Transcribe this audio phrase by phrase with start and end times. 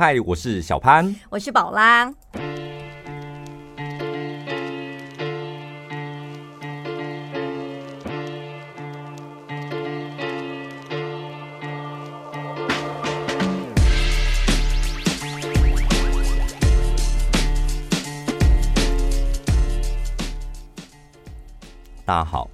[0.00, 2.08] 嗨，我是小潘，我是宝拉。
[22.04, 22.48] 大家好，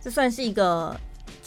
[0.00, 0.96] 这算是一个。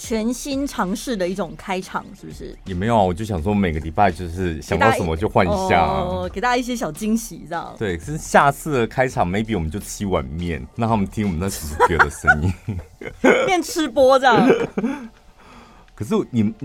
[0.03, 2.57] 全新尝试的一种开场，是不是？
[2.65, 7.75] 也没有啊，我就想说每个礼拜就是想到什么就换一下，哦，给大家一些小惊喜，这样。
[7.77, 12.51] 对，可是下次的开场，maybe 我们就吃一碗面，让他们听我们那什么歌的声音，
[13.45, 14.49] 变吃播这样。
[15.93, 16.55] 可是你们，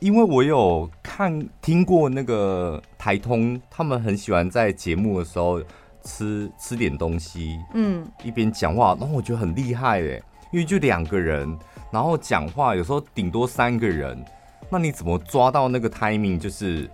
[0.00, 5.58] 因为我有看听过那个台通，他们很喜欢在节目的时候
[6.04, 10.20] 吃吃点东西，嗯，一边讲话，然后我觉得很厉害哎，
[10.52, 11.58] 因为就两个人。
[11.90, 14.22] 然后讲话有时候顶多三个人，
[14.70, 16.38] 那你怎么抓到那个 timing？
[16.38, 16.88] 就是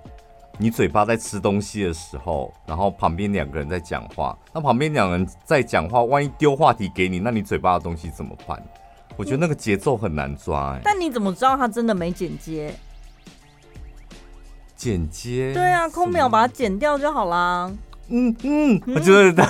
[0.56, 8.62] 你嘴巴在吃东西的时候，然后旁边两个人在讲话，那旁边两个人在讲话，万一丢话题给你，那你嘴巴的东西怎么办？
[9.16, 10.80] 我觉得那个节奏很难抓欸。
[10.84, 12.72] 但你怎么知道他真的没剪接？
[14.76, 15.52] 剪接？
[15.54, 17.72] 对啊，空秒把它剪掉就好啦。
[18.08, 19.44] 嗯嗯，我觉得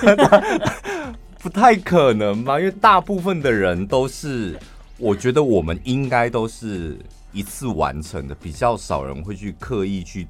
[1.41, 4.59] 不太可能吧，因为大部分的人都是。
[4.99, 6.99] 我觉得我们应该都是
[7.33, 10.27] 一次完成的，比较少人会去刻意去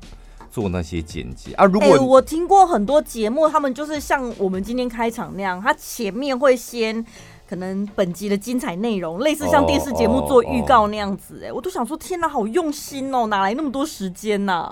[0.51, 1.65] 做那些剪辑啊。
[1.67, 7.05] 如果、欸、我听过很多节目，他们就是像我们今天开场那样，他前面会先
[7.47, 11.45] 可能本集的精彩内容，类似像电视节目做预告那样子。
[11.45, 14.63] 哎，我都想说，天哪，好用心哦，哪来那么多时间呢？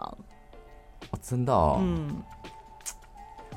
[1.10, 1.76] 哦，真的哦。
[1.82, 2.16] 嗯，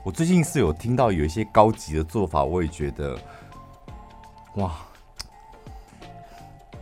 [0.03, 3.17] 我最近是有听到有一些高级的做法，我也觉得，
[4.55, 4.73] 哇。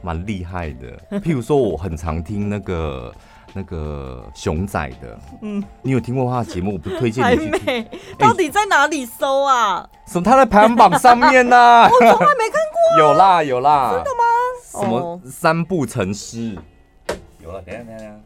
[0.03, 3.13] 蛮厉害的，譬如说，我很常听那个
[3.53, 6.73] 那个熊仔的，嗯，你有听过他的节目？
[6.73, 7.87] 我不推荐你去 听。
[8.17, 9.89] 到底在哪里搜啊？
[10.05, 10.23] 什么？
[10.23, 11.83] 他在排行榜上面呢？
[11.83, 12.99] 我从来没看过。
[12.99, 14.23] 有啦有啦，真的吗？
[14.69, 16.57] 什么三步成诗？
[17.41, 18.19] 有了，等下等下等下，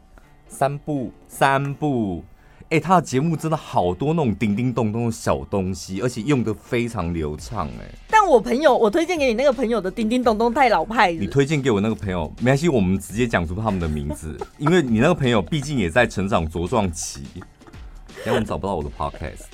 [0.48, 2.24] 三步三步。
[2.70, 7.66] 哎、欸，他的节目真的好多那种叮叮咚咚的小东西，而且用的非常流畅。
[7.80, 11.16] 哎，但我朋友，我推荐给你那个朋友的叮叮咚咚太老派了。
[11.16, 17.22] 你推荐给我那个朋友，没关系，我们直接讲出他们的名字， 因为你那个朋友毕竟也在成长茁壮期。
[18.16, 19.46] 等下我们找不到我的 podcast。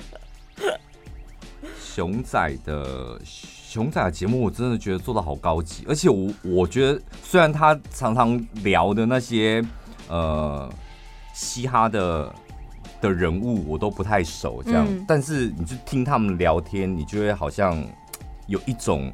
[1.79, 9.63] 熊仔的熊仔的节目，我真的觉得做的好高级，而且我我觉得，虽然他常常聊的那些
[10.09, 10.69] 呃
[11.33, 12.29] 嘻哈的。
[13.07, 17.81] 的人物我都不太熟，这样，嗯、但是你就听他们聊天，你就会好像
[18.47, 19.11] 有一种，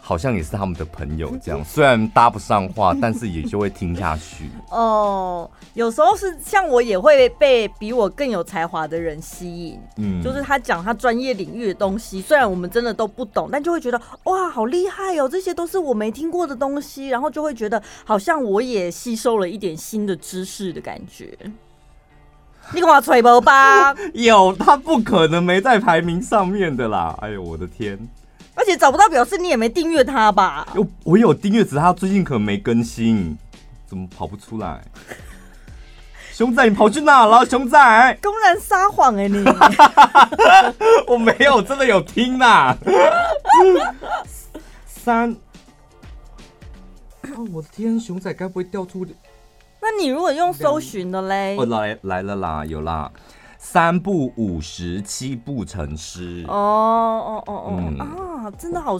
[0.00, 1.62] 好像也是他们的朋友这样。
[1.66, 4.48] 虽然搭不上话，但是也就会听下去。
[4.70, 21.36] 哦，有时候是像我也会被比我更有才华的人吸引，嗯，就是他讲他专业领域的东西，虽然我们真的都不懂，但就会觉得哇，好厉害哦，这些都是我没听过的东西，然后就会觉得好像我也吸收了一点新的知识的感觉。
[22.72, 23.94] 你跟我吹波吧？
[24.14, 27.16] 有，他不可能没在排名上面的啦！
[27.22, 27.98] 哎呦，我的天！
[28.54, 30.66] 而且找不到表示你也没订阅他吧？
[30.74, 33.38] 有，我有订阅，只是他最近可能没更新，
[33.86, 34.82] 怎么跑不出来？
[36.34, 37.44] 熊仔，你跑去哪了？
[37.46, 39.26] 熊仔，公然撒谎哎！
[39.28, 39.44] 你，
[41.08, 42.76] 我没有，真的有听呐。
[44.86, 45.32] 三，
[47.34, 49.06] 哦，我的天，熊仔该不会掉出？
[49.80, 51.56] 那你如果用搜寻的嘞？
[51.56, 53.10] 哦，来来了啦，有啦，
[53.58, 56.44] 三不五十，七步成诗。
[56.48, 58.98] 哦哦哦哦，嗯、啊，真的好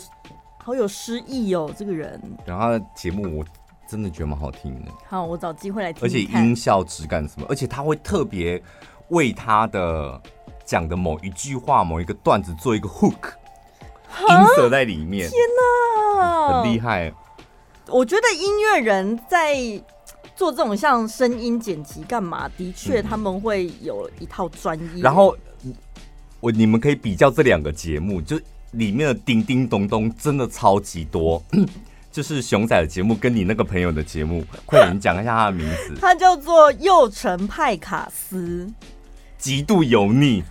[0.57, 2.21] 好有诗意哦，这个人。
[2.47, 3.45] 然后他的节目我
[3.89, 4.93] 真的觉得蛮好听的。
[5.09, 6.09] 好，我找机会来听听。
[6.09, 8.63] 而且音效质感什么，而且他会特别
[9.09, 10.21] 为他的
[10.65, 13.33] 讲的某一句话、某一个段子做一个 hook，
[14.29, 15.29] 音色在里面。
[15.29, 15.41] 天
[16.17, 17.13] 哪，很厉害。
[17.89, 19.83] 我觉得音乐人在。
[20.39, 22.49] 做这种像声音剪辑干嘛？
[22.57, 25.03] 的确，他们会有一套专业。
[25.03, 25.37] 然后
[26.39, 28.41] 我你们可以比较这两个节目，就
[28.71, 31.43] 里面的叮叮咚咚真的超级多。
[32.13, 35.97] 就是熊仔的节目跟你那个朋友的节目，快点讲一下他的名字。
[36.01, 38.73] 他叫做幼城派卡斯，
[39.37, 40.43] 极度油腻，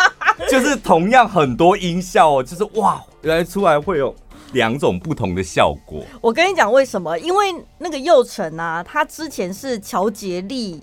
[0.50, 4.14] 就是同样很多音效哦，就是哇，原来出来会有。
[4.52, 6.04] 两种不同的效果。
[6.20, 7.18] 我跟你讲为什么？
[7.18, 10.80] 因为那个幼辰啊，他之前是乔杰立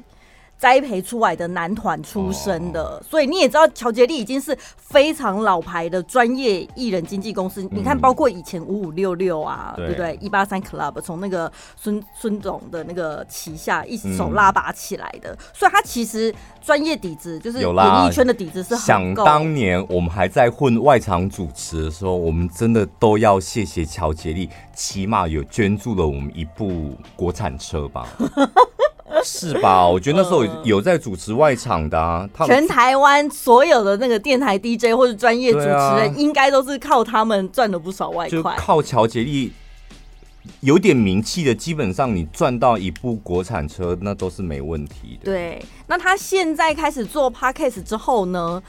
[0.61, 7.63] 栽培出来的男团出身的，哦、所以你也知道乔杰利已经是非常老牌的专业艺人经纪公司。
[7.63, 10.15] 嗯、你看，包括以前五五六六啊，对，对不对？
[10.21, 16.31] 一八三 Club 从那个孙孙总的那个旗下一手拉拔起来的，嗯、所以他其实
[16.61, 18.83] 专业底子就是演艺圈的底子是很。
[18.83, 28.07] 想当年我们还在混外场主持的时候，我们真的都要谢谢乔杰利，起码有捐助了我们一部国产车吧。
[29.23, 29.87] 是吧？
[29.87, 38.29] 我觉得那时候有在主持外场的啊，全台湾所有的那个电台 DJ 或者专业主持人，应该都是靠他们赚了不少外快。
[38.29, 39.51] 就靠乔杰利
[40.61, 45.25] 有点名气的，基本上你赚到一部国产车，那都是没问题的。
[45.25, 48.61] 对，那他现在开始做 Podcast 之后呢？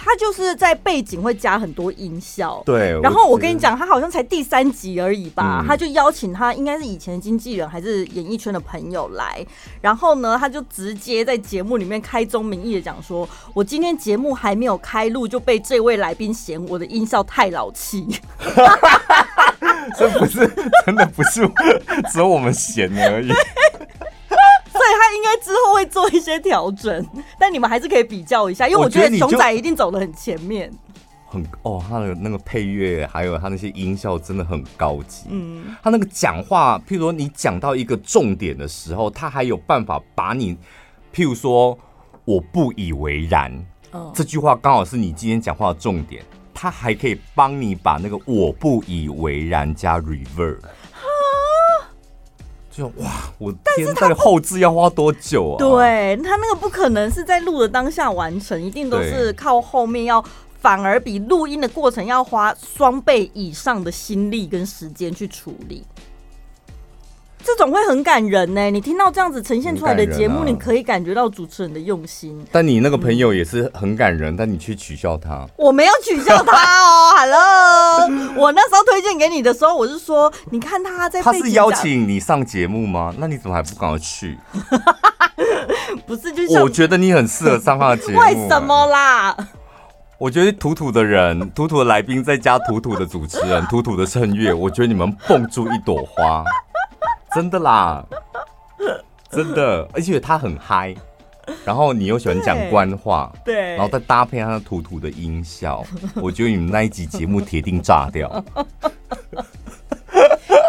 [0.00, 2.96] 他就是在背景会加很多音效，对。
[3.02, 9.44] 然后我跟你讲，他好像才第三集而已吧，嗯、他就邀请他应该是以前的经纪人还是演艺圈的朋友来，
[9.80, 18.06] 然后呢，他就直接在节目里面开宗明义的讲说，我今天节目还没有开录就被这位来宾嫌我的音效太老气。
[19.98, 20.46] 这不是
[20.86, 21.48] 真的，不是
[22.12, 23.28] 只有我们嫌而已。
[25.36, 27.06] 之后会做一些调整，
[27.38, 30.72] 但你们还是可以比较一下，因为我觉得熊仔一定走得很前面。
[31.30, 35.26] 很哦，他的那个配乐还有他那些音效真的很高级。
[35.28, 40.56] 嗯，他那个讲话，譬如说你讲到一个重点的时候，他还有办法把你，
[41.14, 41.78] 譬如说
[42.24, 43.52] 我不以为然，
[43.90, 50.60] 哦、这句话刚好是你今天讲话的重点，他还可以帮你把那个我不以为然加 reverb。
[52.78, 53.10] 就哇！
[53.38, 55.58] 我天，在后置要花多久啊？
[55.58, 60.24] 对，他那个不可能是在录的当下完成，一定都是靠后面要，
[60.60, 65.82] 反而比录音的过程要花双倍以上的心力跟时间去处理。
[67.44, 68.70] 这种会很感人呢。
[68.70, 72.44] 你听到这样子呈现出来的节目，啊、你可以感觉到主持人的用心。
[72.52, 77.14] 但你那个朋友也是很感人，嗯、但你去取笑他，我没有取笑他哦。
[77.18, 83.14] Hello， 我那时候推荐给你的时候，我是说，你看他在，他是邀请你上节目吗？
[83.18, 84.38] 那你怎么还不赶快去？
[86.06, 88.18] 不是，就是我觉得你很适合上他的节目。
[88.18, 89.36] 为什么啦？
[90.18, 96.44] 我觉得土土的人，土土的来宾，再加土土的主持人，土土的声乐，我觉得你们蹦出一朵花。
[97.34, 98.04] 真的啦，
[99.30, 100.94] 真的，而且他很嗨，
[101.64, 105.84] 然后你又喜欢讲官话，对，然后再搭配他的土土的音效，
[106.16, 108.44] 我觉得你们那一集节目铁定炸掉。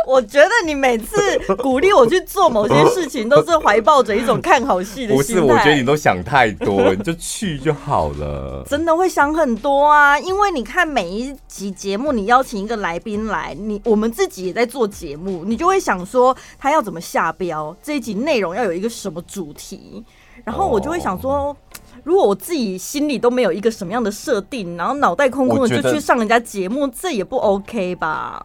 [0.11, 1.15] 我觉得你每次
[1.57, 5.41] 鼓励我去做某些事情，都是怀抱着一种看好戏的心态。
[5.41, 8.63] 不是，我觉得你都想太多，你就去就好了。
[8.67, 20.03] 真的会想很多啊，因为你看每一集节目，你邀请一个来宾来，你我们自己也在做节目，你就会想说他要怎么下标，这一集内容要有一个什么主题，
[20.43, 21.55] 然后我就会想说，
[22.03, 28.43] 如果我自己心里都没有一个什么样的设定，然后脑袋空空的就去上人家节目，这也不 OK 吧？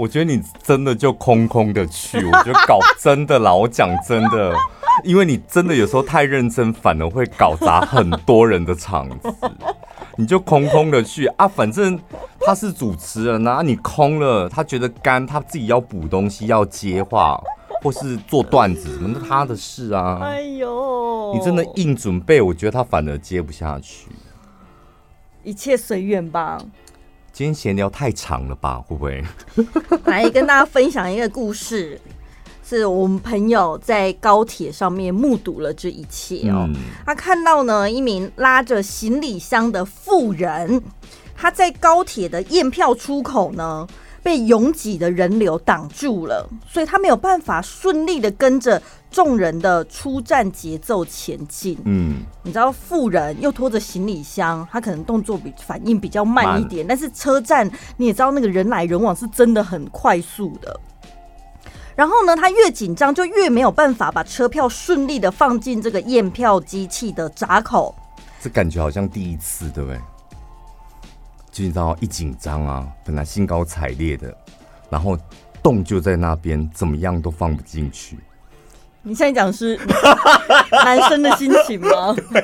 [0.00, 4.56] 我觉得你真的就空空的去， 我觉得搞真的啦，我讲真的，
[5.04, 9.30] 因为你真的有时候太认真，反而会搞砸很多人的场子。
[10.16, 12.00] 你就空空的去啊，反正
[12.40, 17.38] 他是主持人啊，你空了，他觉得干，他自己要补东西，要接话，
[17.82, 20.18] 或是做段子什么的，他的事啊。
[20.22, 24.08] 哎呦，你真的硬准备，我觉得他反而接不下去。
[25.44, 26.58] 一切随缘吧。
[27.40, 28.78] 今天闲聊太长了吧？
[28.86, 29.24] 会不会？
[30.04, 31.98] 来跟大家分享一个故事，
[32.62, 36.68] 是我们朋友在高铁上面目睹了这一切哦。
[36.68, 40.82] 嗯、他看到呢，一名拉着行李箱的妇人，
[41.34, 43.86] 他在高铁的验票出口呢，
[44.22, 51.76] 被拥挤的人流挡住了，所以他没有办法顺利的跟着众人的出站节奏前进。
[51.84, 60.80] 嗯，你知道，富人又拖着行李箱，他可能动作比反应比较慢一点，但是车站你也知道，那个人来人往是真的很快速的。
[61.96, 67.94] 然后呢，他越紧张就越没有办法把车票顺利的放进这个验票机器的闸口。
[68.40, 70.00] 这感觉好像第一次，对不对？
[71.50, 74.34] 就你知道，一紧张啊，本来兴高采烈的，
[74.88, 75.18] 然后
[75.62, 78.16] 洞就在那边，怎么样都放不进去。
[79.02, 79.78] 你现在讲是
[80.84, 82.14] 男生的心情吗？
[82.30, 82.40] 没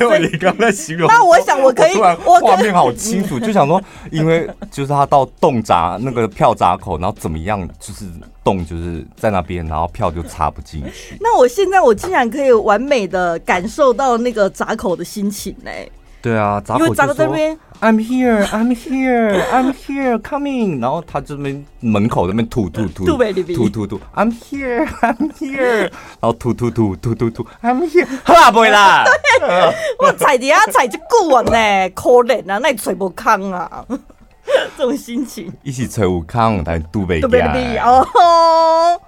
[0.00, 1.06] 有，你刚才形容。
[1.08, 8.06] 那我想我可以，我画面好清楚， 就想说，因为就是他到洞闸那个票闸口，然后怎么样，就是
[8.42, 11.16] 洞就是在那边，然后票就插不进去。
[11.20, 15.90] 那我现在我竟然可以完美的感受到那个闸口的心情呢、欸。
[16.20, 20.80] 对啊，因为闸口这边 I'm here, I'm here, I'm here, coming。
[20.80, 25.82] 然后他这边门口那边吐吐吐吐吐吐，I'm here, I'm here。
[25.82, 28.04] 然后吐吐吐吐吐吐，I'm here。
[28.24, 29.04] 好啊，不会啦。
[30.00, 33.84] 我踩底下踩就过完呢，可怜啊，那你吹不康啊，
[34.76, 35.52] 这种心情。
[35.62, 38.04] 一起吹不康，但吐不掉。
[38.14, 39.00] 哦。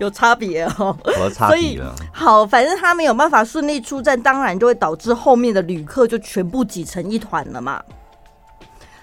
[0.00, 1.78] 有差别哦，有差别。
[2.10, 7.82] 好，反正他没有办法顺利出站，当然就会导致后面的旅客就全部挤成一团了嘛。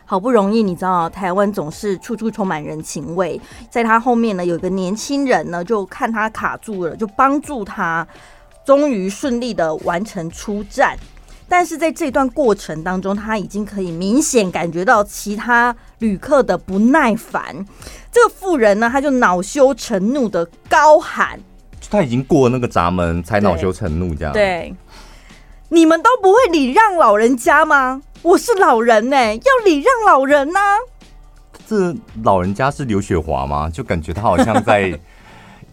[0.06, 3.40] 好不容易，你知道台湾总是处处充满人情味，
[3.70, 8.08] 在他后面呢，有个年轻人呢，就看他卡住了，就帮助他，
[8.66, 10.98] 终于顺利的完成出战。
[11.50, 17.66] 但是在这段过程当中，他已经可以明显感觉到其他旅客的不耐烦。
[18.12, 21.40] 这个妇人呢，他就恼羞成怒的高喊
[21.90, 24.76] ：“他已经过了那个闸门，才恼羞成怒这样。”对，
[25.70, 28.02] 你们都不会礼让老人家吗？
[28.24, 30.78] 我是老人呢、欸，要礼让老人呢、啊。
[31.66, 33.70] 这老人家是刘雪华吗？
[33.70, 35.00] 就感觉他好像在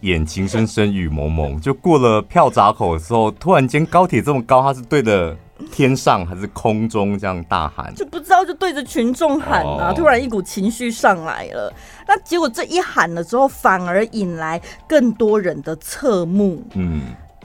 [0.03, 5.37] 演《情深深雨蒙蒙》，就过了票闸口的时候，突然间高铁这么高，他是对着。
[5.71, 9.93] 天上还是空中这样大喊，就不知道就对着群众喊啊！
[9.93, 11.73] 突然一股情绪上来了，
[12.09, 16.61] 那结果这一喊了之后，反而引来更多人的侧目。
[16.75, 17.03] 嗯，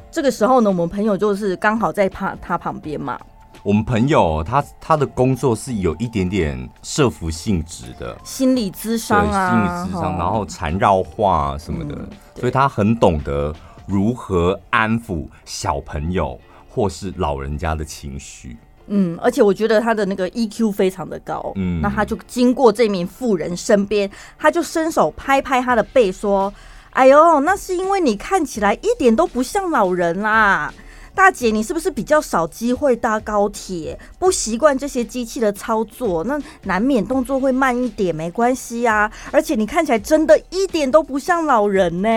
[0.09, 3.19] 这个时候呢，我们朋友就是刚好在他他旁边嘛。
[3.61, 11.95] 我们朋友他他的工作是有一点点社服性质的，心理咨商啊，心理咨商，然后缠绕话什么的，
[12.39, 13.53] 所以他很懂得
[13.85, 16.39] 如何安抚小朋友。
[16.69, 18.55] 或是老人家的情绪，
[18.88, 26.53] 嗯，而且我觉得他的那个 EQ 非常的高，嗯，那他就经过这名妇人身边，他就伸手拍拍他的背，说
[26.91, 30.73] ：“哎呦，那是因为你看起来一点都不像老人啦，
[31.15, 42.09] 大姐，你是不是比较少机会搭高铁，不习惯这些机器的操作，那难免动作会慢一点，没关系啊，而且你看起来真的一点都不像老人呢，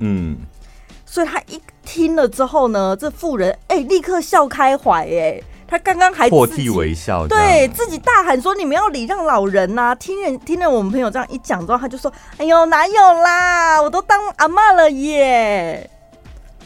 [0.00, 0.36] 嗯。”
[1.06, 15.88] 所以他一听了之后呢，这妇人哎、欸，立刻笑开怀哎，他刚刚还破涕为笑，对自己大喊说：“你们要礼让老人呐、啊！”听人听了我们朋友这样一讲之后，他就说：“哎呦，哪有啦，我都当阿妈了耶！”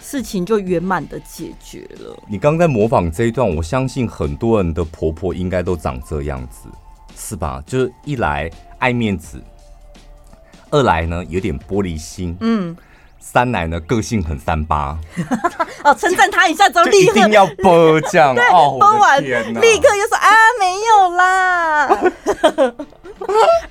[0.01, 2.17] 事情就圆满的解决了。
[2.29, 6.69] 你刚在模仿这一段，我相信很多人的婆婆应该都长这样子，
[7.17, 7.63] 是吧？
[7.67, 9.43] 就是一来爱面子，
[10.71, 12.77] 二来呢有点玻璃心，嗯。
[13.21, 14.97] 三奶呢，个性很三八，
[15.85, 19.29] 哦，称赞他一下之后立刻一定要播这样， 对，播完立
[19.79, 21.87] 刻就说啊，没有啦。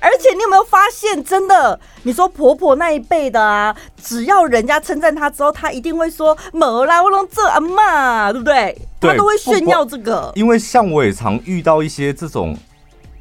[0.00, 8.76] 而且你有没有发现，真的，你说婆婆那一辈的啊，只要人家称赞她之后，她一定会说没啦，我弄这阿妈，对不对？
[9.00, 10.30] 她都会炫耀这个。
[10.34, 12.56] 因为像我也常遇到一些这种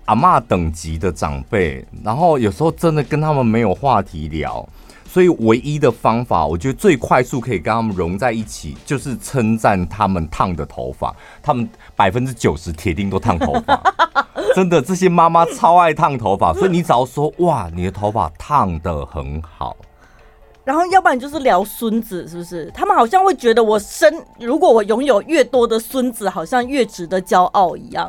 [0.06, 4.68] 阿嬷等级的长辈，然后有时候真的跟他们没有话题聊。
[5.10, 11.16] 所以唯一的方法，我觉得最快速可以跟他们融在一起，就是称赞他们烫的头发。
[11.42, 13.82] 他们百分之九十铁定都烫头发，
[14.54, 16.54] 真的，这些妈妈超爱烫头发。
[16.54, 19.78] 所以你只要说哇，你的头发烫的很好，
[20.66, 22.70] 然后要不然就是聊孙子，是不是？
[22.74, 28.08] 他们好像会觉得我生，如果我拥有越多的孙子，好像越值得骄傲一样。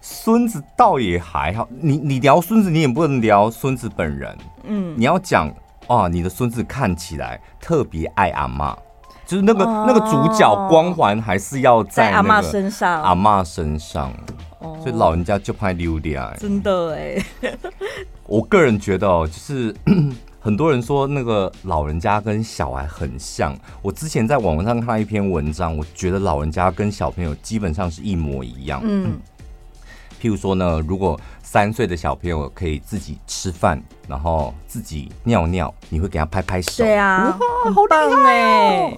[0.00, 4.36] 孙子倒也还好，你你聊孙子，你也不能聊孙子本人。
[4.64, 5.48] 嗯，你要讲。
[5.92, 8.74] 哇，你的孙子看起来特别爱阿妈，
[9.26, 14.10] 就是那个、哦、那个主角光环还是要在，在阿妈身上，阿妈身上，
[14.60, 16.32] 哦、所以老人家就怕丢掉。
[16.38, 17.22] 真的哎，
[18.26, 19.74] 我个人觉得哦，就是
[20.40, 23.54] 很多人说那个老人家跟小孩很像。
[23.82, 28.80] 我之前在网上看到一篇文章，我觉得老人家跟小朋友基本上是一模一样。
[28.82, 29.20] 嗯，
[30.22, 36.84] 譬如说呢，如果三岁的小朋友可以自己吃饭，然后自己尿尿，你会给他拍拍手。
[36.84, 38.96] 对啊，哇，好棒哎！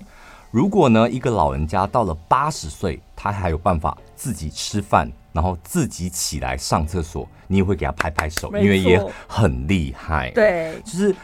[0.50, 10.30] 如果呢，一个老人家到了八十岁，他还有办法自己吃饭，然后自己起来上厕所，你也会给他拍拍手，因为也很厉害。
[10.32, 11.16] 对，就是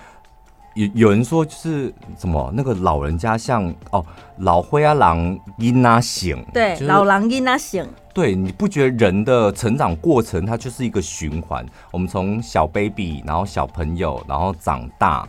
[0.75, 4.05] 有有人说，就是什么那个老人家像哦，
[4.39, 7.87] 老灰啊狼因啊醒，对，就是、老狼因啊醒。
[8.13, 11.65] 对，你不觉得人的成长过程它就是一个循环？
[11.93, 15.29] 我们从小 baby，然后小朋友，然后长大，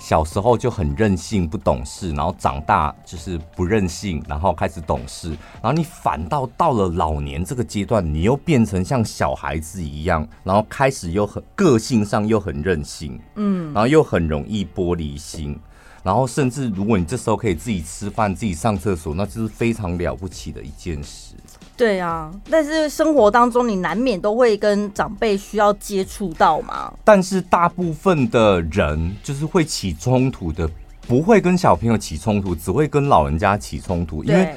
[0.00, 5.28] 小时候就很任性不懂事，然后长大就是不任性，然后开始懂事，
[5.62, 15.56] 然后你反倒到了老年这个阶段，你又变成像小孩子一样，然后开始又很个性上又很任性，嗯，然后又很容易玻璃心。
[16.02, 21.34] 然后甚至如果你这时候可以自己吃饭、自己上厕所，那就是非常了不起的一件事。
[21.80, 26.92] 对啊，但是生活当中你难免都会跟长辈需要接触到嘛。
[27.02, 30.68] 但是大部分的人就是会起冲突的，
[31.08, 34.54] 不会跟小朋友起冲突，只会跟老人家起冲突，因为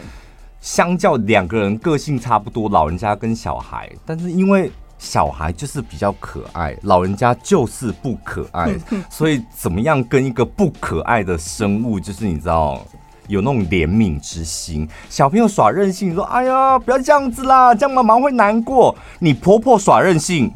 [0.59, 4.69] 相较两个人个性差不多，老人家跟小孩，但是因为。
[4.99, 8.73] 小孩就是比较可爱，老人家就是不可爱，
[9.11, 12.81] 所以怎么样跟一个不可爱的生物，就是你知道
[13.27, 14.87] 有那种怜悯之心。
[15.09, 20.51] 小朋友耍任性，你说：“哎呀，不要这样子啦，这样妈妈会难过。”你婆婆耍任性。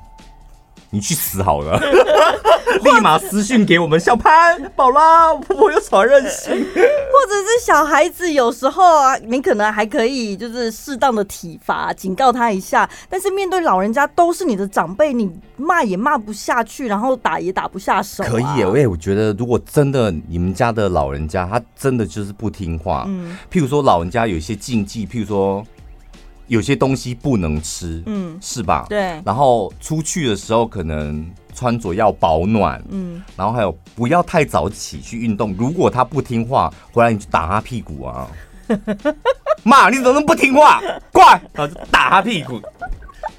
[0.90, 1.80] 你去死好了！
[2.84, 12.88] 立马私信给我们小潘宝拉，婆婆有耍任性， 或者是小孩子有时候啊，你可能还可以就是适当的体罚，警告他一下。
[13.10, 18.30] 但是面对老人家都是你的长辈，你骂也骂不下去，然后打也打不下手，啊。
[18.30, 25.66] 可以，因为我觉得如果真的你们家的老人家他真的就是不听话，嗯，譬如说老人家有一些禁忌，譬如说。
[26.48, 28.86] 有些东西不能吃，嗯，是吧？
[28.90, 29.22] 对。
[29.26, 33.22] 然后出去的时候可能穿着要保暖，嗯。
[33.36, 35.54] 然后还有不要太早起去运动。
[35.58, 38.28] 如果他不听话，回来你就打他屁股啊！
[39.64, 40.82] 妈，你怎么那么不听话？
[41.12, 42.62] 怪，然后就打他屁股。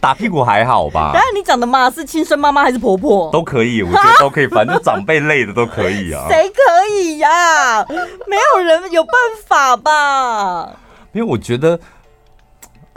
[0.00, 1.10] 打屁股还好吧？
[1.12, 3.30] 当然，你讲的妈是亲生妈妈还是婆婆？
[3.32, 6.26] 都可以，我觉得都可以，反正长辈类的都可以啊。
[6.30, 7.84] 谁可以呀？
[7.88, 9.14] 没有人有办
[9.46, 10.76] 法吧？
[11.12, 11.78] 因为我觉得。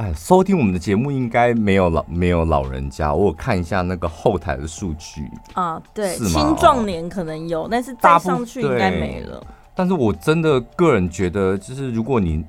[0.01, 9.45] 哎，收听我们的节目应该没有老没有老人家，我有看一下那个后台的数据啊，对，青壮年可能有，但是再上去应该没了。
[9.75, 12.43] 但是我真的个人觉得，就是如果你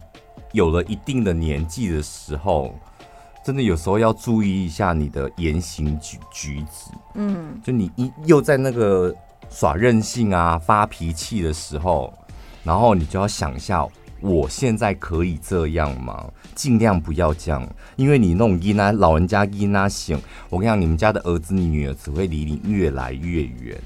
[0.53, 2.75] 有了一定的年纪的时候，
[3.45, 6.91] 真的有时候要注意一下你的言行举举止。
[7.17, 9.15] 嗯，就你一又在那个
[9.51, 12.11] 耍任性啊、发脾气的时候，
[12.65, 13.87] 然后你就要想一下。
[14.23, 16.25] 我现在可以这样吗？
[16.55, 23.77] 尽量不要这样，因为你那种阴啊，老人家阴啊醒，我跟你讲，你们家的儿子女儿只会离你越来越远。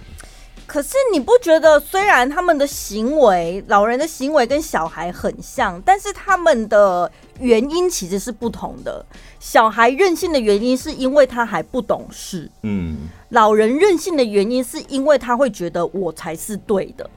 [0.66, 9.07] 可是你不觉得，虽然他们的行为，老人的行为跟小孩很像，但是他们的原因其实是不同的。
[9.38, 12.97] 小孩任性的原因是因为他还不懂事，嗯，
[13.28, 17.09] 老人任性的原因是因为他会觉得我才是对的，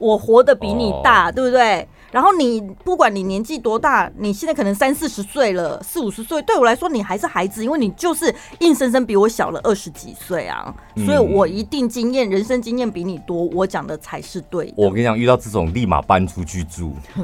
[0.00, 1.86] 我活得比你大，哦、对不对？
[2.10, 10.74] 然后你不管你年纪多大，你现在可能三四十岁了，四五十岁，对我来说你还是孩子，因为你就是硬生生比我小了二十几岁啊，
[11.06, 14.74] 所以我一定经验，人生经验比你多，我讲的才是对的。
[14.76, 16.94] 我跟你讲，遇到这种立马搬出去住，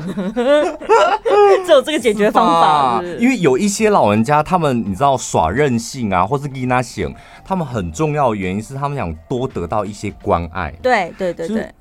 [1.64, 3.18] 只有这个解决方法是是。
[3.18, 7.12] 因为有一些老人家，他们你知道耍任性啊，或是给他醒，
[7.44, 10.70] 他们很重要的原因是他们想多得到一些关爱。
[10.80, 11.74] 对对对对，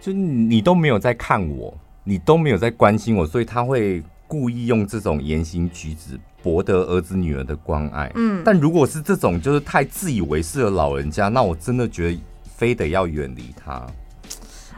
[0.00, 1.72] 就，就你都没有在看我。
[2.04, 8.10] 你都没有在关心我，所以他会故意用这种言行举止博得儿子女儿的关爱。
[8.14, 12.20] 嗯，但如果是这种就是太自以为是的老人家，那我真的觉得
[12.56, 13.86] 非得要远离他。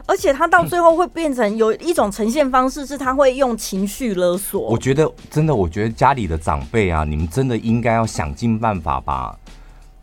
[0.05, 4.61] 而且他到最后会变成有一种呈现方式，是他会用情绪勒索。
[4.69, 9.33] 我觉得真的，我觉得家里的长辈啊，你们真的应该要想尽办法把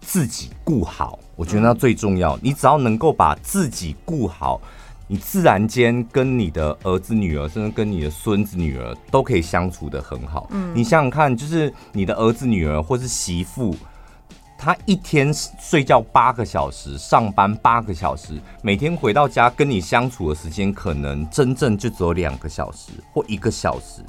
[0.01, 1.19] 自己顾好。
[1.37, 2.39] 我觉得那最重要。
[2.43, 4.59] 你只要能够把自己顾好。
[5.13, 10.47] 你自然间跟你的儿子女儿，甚至跟你的孙子女儿都可以相处的很好。
[10.51, 13.75] 嗯，你想想看，就是你的儿子女儿或是媳妇，
[14.57, 24.05] 他一天睡觉八个小时，上班八个小时，每天回到家跟你相处的时间，可能真正就只有两个小时或一个小时，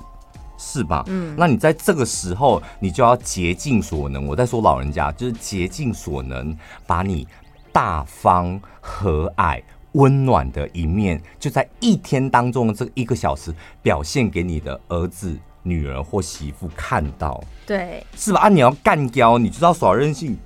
[0.59, 1.03] 是吧？
[1.07, 4.27] 嗯，那你在这个时候，你就要竭尽所能。
[4.27, 7.27] 我在说老人家，就是竭尽所能，把你
[7.71, 9.59] 大方和蔼。
[9.93, 18.41] 温暖的一面，就在一天当中的这一个小时，表现给你的儿子、女儿或媳妇看到，对，是吧？
[18.41, 20.37] 啊，你要干掉，你知道耍任性，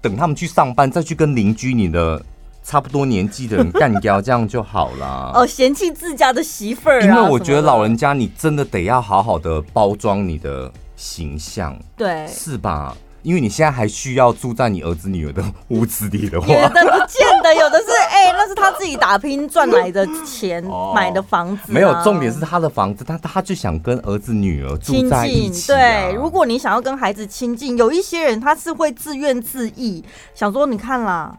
[0.00, 2.24] 等他们去上班，再去跟邻居、你的
[2.62, 5.32] 差不多年纪的人干掉，这样就好了。
[5.36, 12.96] 哦，嫌弃自家的媳妇儿啊，因为我觉得老人家，你真的得要好好的包装你的形象，对，是吧？
[13.26, 20.62] 因为你现在还需要住在你儿子女儿的屋子里的话，有的不见得，有的是 哎、欸，那是他自己打拼赚来的钱
[20.94, 21.72] 买的房子。
[21.72, 25.76] 没有，重点是他的房子，他他就想跟儿子女儿住在一起、啊。
[25.76, 31.36] 对，如果你想要跟孩子亲近，有一些人他是会自怨自艾，想说你看啦，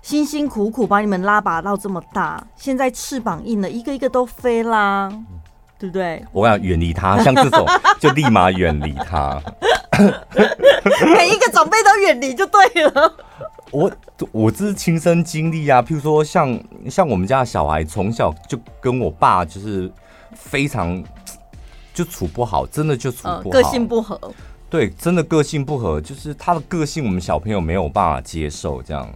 [0.00, 5.12] 辛辛苦苦把你们拉拔到这么大，现在翅膀硬了，一个一个都飞啦，
[5.78, 6.24] 对不对？
[6.32, 7.66] 我要远离他，像这种
[8.00, 9.40] 就立马远离他。
[11.14, 13.14] 每一个长辈都远离就对了。
[13.70, 13.92] 我
[14.32, 19.90] 我这是亲身经历啊，譬如说像像我们家的小孩，从小就跟我爸就是
[20.34, 21.02] 非常
[21.92, 24.18] 就处不好，真的就处不好，呃、个性不合。
[24.70, 29.08] 对，真的个性不合，就是他的个性我们小朋友没有办法接受这样。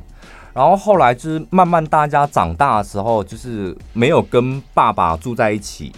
[0.54, 5.90] 然后后来就是慢慢大家长大的时候，就是没有跟爸爸住在一起，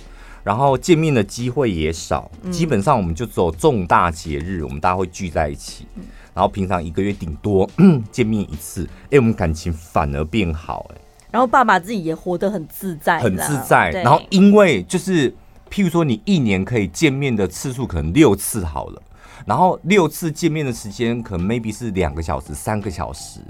[0.44, 5.87] 然后见面的机会也少，嗯、基本上我们就只有重大节日，我们大家会聚在一起。
[6.35, 7.68] 然后平常一个月顶多
[8.12, 11.00] 见面一次，哎，我们感情反而变好，哎。
[11.30, 13.90] 然后爸爸自己也活得很自在，很自在。
[13.90, 15.30] 然后因为就是
[15.70, 19.02] 譬如说，你一年可以见面的次数可能六次好了，
[19.46, 23.40] 然后六次见面的时间可能 maybe 是两个小时、三个小时。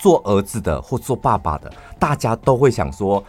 [0.00, 3.22] 做儿子的或做爸爸的，大家都会想说，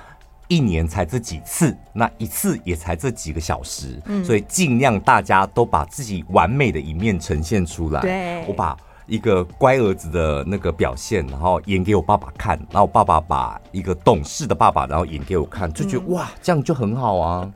[0.49, 8.01] 一年才这几次，那一次也才这几个小时，嗯，所以尽量大家都把自己完美的一面呈现出来。
[8.01, 17.51] 对，我把一个乖儿子的那个表现，然后演给我爸爸看，然后爸爸把一个懂事的爸爸，然后演给我看，就觉得、嗯、哇，这样就很好啊。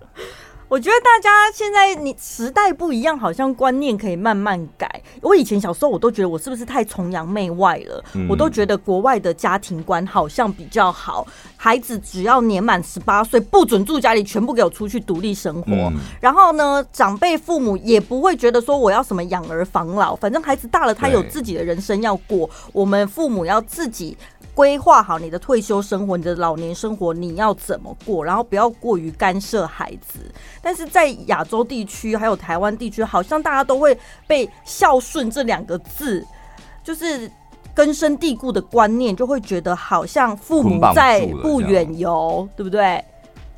[0.74, 5.04] 我觉得大家现在你时代不一样，好像观念可以慢慢改。
[5.22, 8.04] 我以前小时候，我都觉得我是不是太崇洋媚外了？
[8.16, 15.72] 嗯、我都觉得国外的家庭观好像比较好，孩子只要年满十八岁，不准住家里，全部给我出去独立生活。
[15.72, 24.18] 嗯、然后呢，长辈父母也不会觉得说我要什么养儿防老，反正孩子大了，他有自己的人生要过，我们父母要自己。
[24.56, 30.20] 规划好你的退休生活，你的老年生活你要怎么过，然后不要过于干涉孩子。
[30.62, 36.26] 但是在亚洲地区还有台湾地区，好像大家都会被孝顺这两个字，
[36.84, 37.30] 就是
[37.74, 43.04] 根深蒂固的观念，就会觉得好像父母在不远游，对不对？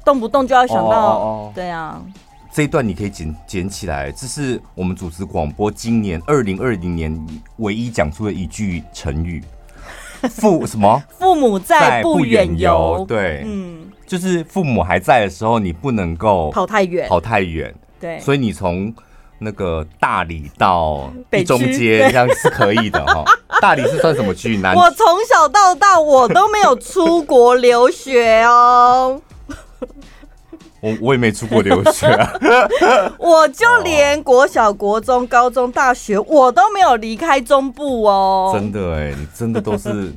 [0.06, 2.02] 动不动就要想到，哦哦哦对啊。
[2.54, 7.28] 这一段你可以捡捡起来，这是我们主持广播今年二零二零年
[7.58, 9.44] 唯一讲出的一句成语。
[10.30, 11.02] 父什么？
[11.18, 13.06] 父母在不远游。
[13.08, 17.74] 对，嗯，就是父母还在的时候，你不能够跑太远，跑太远。
[18.00, 18.94] 对，所以你从
[19.40, 23.24] 那个大理到一中街这样是可以的 哈。
[23.62, 24.58] 大理是算什么区？
[24.58, 24.76] 南？
[24.76, 29.22] 我从小到大我都没有出国留学哦。
[30.82, 32.32] 我我也没出国留学啊，
[33.18, 38.52] 我就连国小、国中、高中、大学，我都没有离开中部哦。
[38.54, 40.14] 真的哎，你真的都是。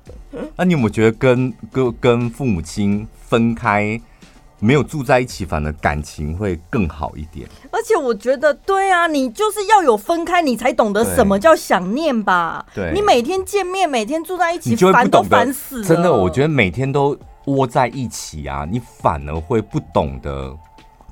[0.56, 4.00] 那你有没有觉得跟跟跟父母亲分开，
[4.58, 7.48] 没有住在一起，反而感情会更好一点？
[7.70, 12.64] 而且我觉得，对啊，你就是要有分开，你才懂得什么叫想念吧。
[12.74, 15.84] 对，你每天见面，每天住在一起，烦都烦死了。
[15.86, 17.16] 真的，我觉得每天都。
[17.48, 20.56] 窝在一起啊，你反而会不懂得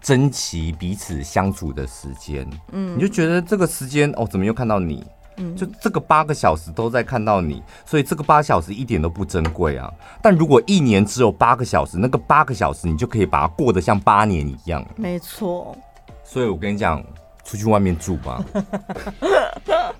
[0.00, 2.48] 珍惜彼此相处的时间。
[2.72, 5.04] 嗯，你就觉得这个时间哦，怎么又看到你？
[5.38, 9.92] 嗯，就这个八个小时都在看到你，所以这个八小时一点都不珍贵啊。
[10.22, 14.82] 但如果一年只有八个小时，那个八个小时你就可以把它过得像八年一样。
[14.96, 15.76] 没错。
[16.24, 17.04] 所以我跟你讲，
[17.46, 18.42] 出去外面住吧。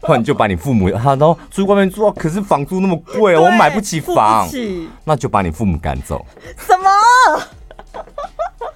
[0.01, 4.49] 不然就把你父母，他然后出去外面住，可是房租那么贵，我买不起房，
[5.05, 6.25] 那就把你父母赶走。
[6.59, 6.91] 什么？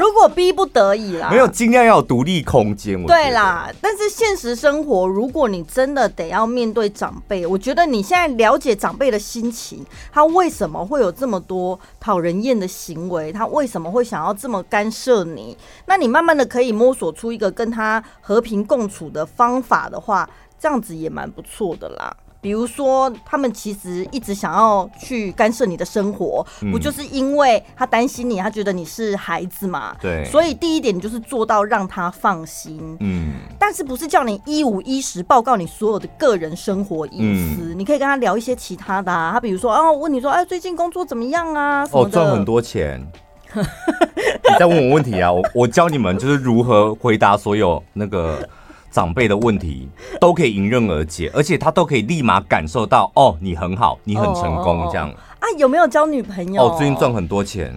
[0.00, 3.04] 如果逼不得已啦，没有，尽量要有独立空间。
[3.06, 15.56] 对啦，但是现实生活，如果你真的得要面对长辈，我觉得你现在了解长辈的心情，他为什么会有这么多讨人厌的行为，他为什么会想要这么干涉你？
[15.86, 22.16] 那你慢慢的可以摸索出一个跟他和平共处的方法的话，这样子也蛮不错的啦。
[22.40, 29.96] 比如说，他们其实一直想要去干涉你的生活，嗯、不就是因为他担心你，他觉得你是孩子嘛？
[30.00, 30.24] 对。
[30.26, 32.96] 所以第一点，你就是做到让他放心。
[33.00, 33.32] 嗯。
[33.58, 37.74] 但是不是叫你一五一十报告你所有的个人生活隐私？
[37.74, 39.32] 嗯、你可以跟他聊一些其他的啊。
[39.32, 41.88] 他比如说，啊，我问你说，哎，最近工作怎么样啊？
[41.90, 43.04] 哦，赚很多钱。
[43.54, 45.32] 你再问我问题啊？
[45.32, 48.48] 我我教你们就是如何回答所有那个。
[48.96, 49.86] 长辈的问题
[50.18, 55.10] 都可以迎刃而解，而且他都可以立马感受到哦，你很好，你很成功这样。
[55.10, 56.62] 啊，有没有交女朋友？
[56.62, 57.74] 哦，最近赚很多钱。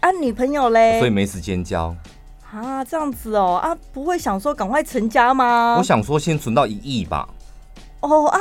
[0.00, 0.98] 啊，女朋友嘞？
[0.98, 1.94] 所以没时间交。
[2.50, 5.76] 啊，这样子哦，啊，不会想说赶快成家吗？
[5.76, 7.28] 我想说先存到一亿吧。
[8.00, 8.40] 哦啊，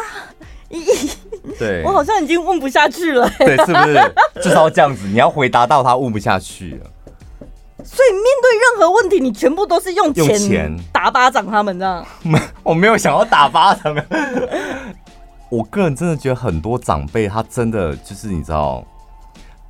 [0.69, 1.11] 一亿。
[1.59, 1.83] 对。
[1.83, 3.29] 我好像已经问不下去了。
[3.39, 4.13] 对，是不是？
[4.41, 6.89] 至少这样子，你要回答到他问不下去了。
[7.83, 12.05] 所以面对任何问题，你全部都是用钱打巴掌他们这样？
[12.23, 13.95] 没，我没有想要打巴掌。
[15.49, 18.83] 我个人真的觉得很多长辈他真的就是你知道，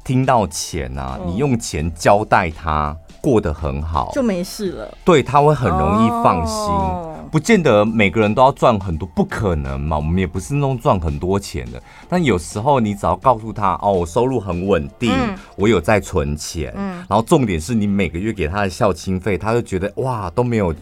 [0.03, 4.97] 听到钱啊，你用钱交代他过得很好，就没事了。
[5.03, 7.10] 对，他会很容易放心。
[7.31, 9.95] 不见得每个人都要赚很多，不可能嘛。
[9.95, 11.81] 我们也不是那种赚很多钱的。
[12.09, 20.75] 但有时候你只要告诉他，哦，我收入很稳定，嗯、我有在存钱，嗯，然后重点是你每个月给他的孝亲费，他就觉得哇，都没有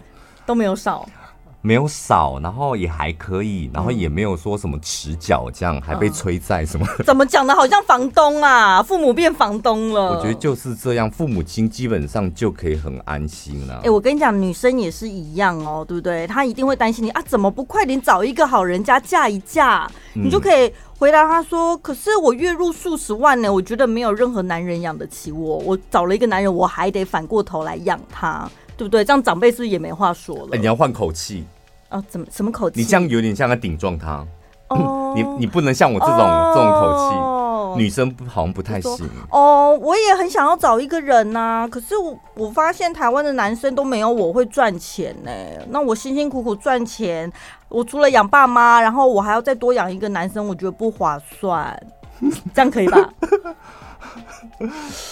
[0.46, 1.08] 都没有少。
[1.62, 6.88] 没有少，然后也还可以，然后也没有说什么迟缴这样，嗯、还被催债什么？
[7.04, 7.54] 怎么讲的？
[7.54, 10.12] 好像房东啊，父母变房东了。
[10.12, 13.82] 我觉得就是这样，父母亲基本上就可以很安心了。
[13.84, 16.26] 哎，我跟你讲，女生也是一样哦，对不对？
[16.28, 19.86] 她一定会担心你啊，怎么不快点找一个好人家嫁一嫁？
[20.16, 25.58] 嗯、你就可以回答她说：“可是我月入数十万呢，我觉得没有任何男人养得起我。
[25.58, 29.04] 我找了一个男人，我还得反过头来养他。”对不对？
[29.04, 30.48] 这样长辈是不是也没话说了？
[30.54, 31.46] 哎，你要换口气
[31.90, 32.02] 啊。
[32.08, 32.80] 怎么什么口气？
[32.80, 34.26] 你这样有点像在顶撞他。
[34.70, 39.10] 哦， 你你不能像我这种、哦、这种口气，女生好像不太行。
[39.32, 45.32] 哦，我也很想要找一个人呐、啊，可是我我发现台湾的男生都没有我会赚钱呢。
[45.72, 47.30] 那我辛辛苦苦赚钱，
[47.68, 51.78] 我除了养爸妈，然后我还要再多养一个男生，我觉得不划算。
[52.54, 53.10] 这样可以吧？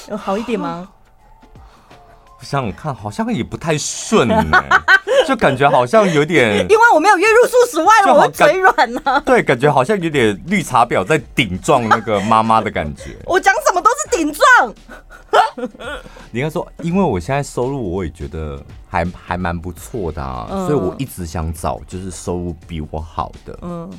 [0.09, 0.87] 有好一点吗？
[2.39, 4.63] 我想想看，好像也不太顺呢，
[5.27, 9.23] 就感觉好像有点， 因为我没有月入数十万，我会嘴软呢。
[9.25, 13.15] 对，感觉好像有点绿茶婊在顶撞那个妈妈的感觉。
[13.25, 14.75] 我讲什么都是顶撞。
[16.31, 23.57] 你应该说，因为我现在收入我也觉得还还蛮不错的啊，嗯、所以我一直想找就是收入比我好的。
[23.63, 23.89] 嗯，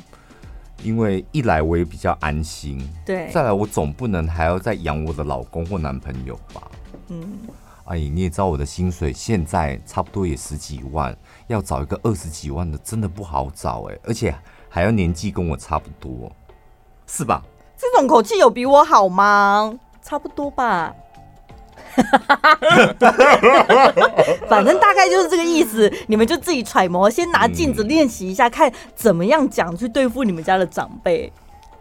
[0.81, 6.61] 因为一来我也比较安心，对，再来我总不能还要再养我的老公或男朋友吧。
[7.09, 7.37] 嗯。
[7.89, 11.15] 哎，你也知道我的薪水现在差不多也十几万，
[11.47, 14.33] 要找一个二十几万的真的不好找哎，而且
[14.69, 16.31] 还要年纪跟我差不多，
[17.07, 17.41] 是吧？
[17.75, 19.73] 这种口气有比我好吗？
[20.03, 20.93] 差不多吧，
[24.47, 31.33] 反正大概就是这个意思，你们就自己揣摩，先拿镜子练习一下，嗯、看怎么样讲去对付你们家的长辈。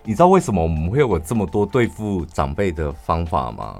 [0.04, 3.76] 你知道为什么我们会有这么多对付长辈的方法吗？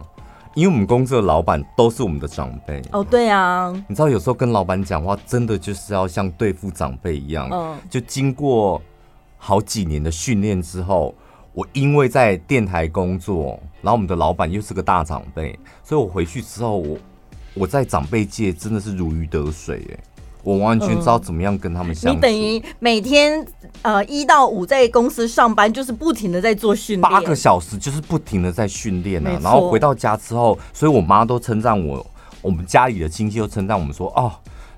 [0.58, 7.48] 因为我们公司的老板都是我们的长辈哦，对啊，你知道有时候跟老板讲话，真的就是要像对付长辈一样。
[7.52, 8.82] 嗯，就经过
[9.36, 11.14] 好几年的训练之后，
[11.52, 16.98] 我因为在电台工作，然后我们的老板又是个大长辈，所以我回去之后，我
[17.54, 19.98] 我在长辈界真的是如鱼得水哎。
[20.42, 22.16] 我完全知道怎么样跟他们相处。
[22.16, 23.46] 你等于每天
[23.82, 29.38] 呃一到五在公司上班，就是不停的在做训练，八个小时就是不停的在训练啊。
[29.42, 32.06] 然后回到家之后，所以我妈都称赞我，
[32.40, 34.32] 我们家里的亲戚都称赞我们说，哦，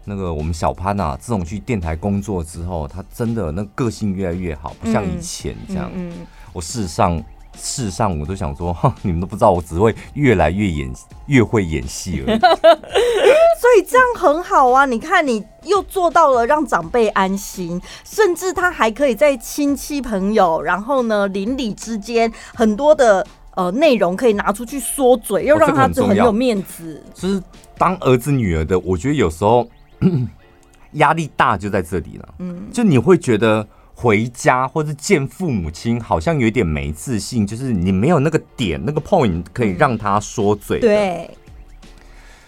[0.04, 5.90] 那个我们小潘呐，自从去电台工作之后，他真的那个性越来越好，不像以前这样。
[5.94, 6.12] 嗯，
[6.52, 7.22] 我事实上。
[7.56, 10.92] 事实上，我都想说，哼， 你们都不知道，我只会越来越演，
[11.26, 12.38] 越会演戏而已。
[13.60, 14.86] 所以这样很好啊！
[14.86, 27.02] 你看，你又做到了让长辈安心，甚至他还可以在亲戚朋友，然后呢，邻里之间很多的呃内容可以拿出去说嘴，又让他就很有面子。
[27.06, 27.42] 哦，就是
[27.76, 29.68] 当儿子女儿的，我觉得有时候
[30.92, 32.28] 压力大就在这里了。
[32.38, 33.66] 嗯，就你会觉得。
[34.00, 40.78] 回家或者见父母亲，好像有点没自信，就是你没有那个点，那个 point 可以让他说嘴。
[40.78, 40.80] 嗯。
[40.80, 41.30] 对，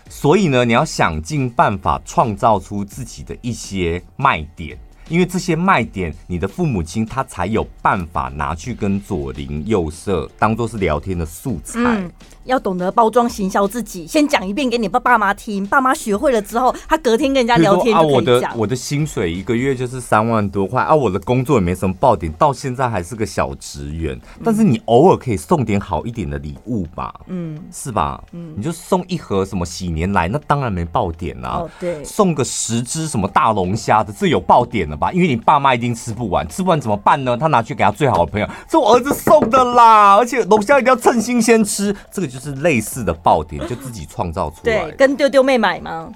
[0.08, 4.78] 所以呢，你要想尽办法创造出自己的一些卖点。
[5.08, 11.80] 因为这些卖点，你的父母亲他才有办法拿去跟左邻右舍当做是聊天的素材。
[11.80, 12.10] 嗯，
[12.44, 18.50] 要懂得包装行销自己，先讲一遍给你爸爸妈听，爸妈学会了之后，他隔天跟人家聊天就可以讲。
[18.50, 24.18] 啊，我的我的薪水一个月就是三万多块啊，我的工作也没什么爆点，到现在还是个小职员。
[24.44, 28.22] 但是你偶尔可以送点好一点的礼物吧，嗯，是吧？
[28.32, 31.60] 嗯，你就送一盒什么喜年来，那当然没爆点啊。
[31.60, 35.12] 哦，对，送个十只什么大龙虾的，这有爆点了吧？
[35.12, 37.36] 因为你爸妈一定吃不完，吃不完怎么办呢？
[37.36, 41.94] 他拿去给他最好的朋友，这我儿子送的啦，而且龙虾一定要趁新鲜吃。
[42.10, 44.84] 这个就是类似的爆点，就自己创造出来。
[44.84, 46.10] 对，跟丢丢妹买吗？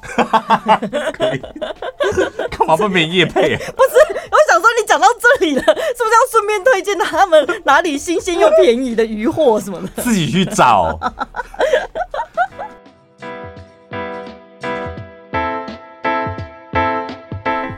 [1.12, 1.38] 可以。
[2.50, 3.54] 干嘛不免夜配？
[3.76, 3.96] 不是，
[4.30, 9.88] 我想说你讲到这里了，是不是要顺便推荐他们哪里新鲜又便宜的鱼货什么的？
[10.02, 10.98] 自己去找。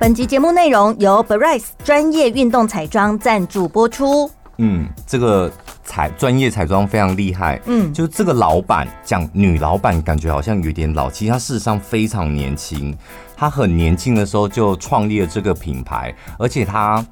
[0.01, 4.31] 本集节目内容由 Barise 专业运动彩妆赞助播出。
[4.59, 5.51] 嗯，这个
[5.89, 7.59] 彩专业彩妆非常厉害。
[7.65, 12.95] 嗯，就这个老板讲女老板，感觉好像有点老，其实她事实上非常年轻。
[13.35, 17.05] 她很年轻的时候就创立了这个品牌，而且她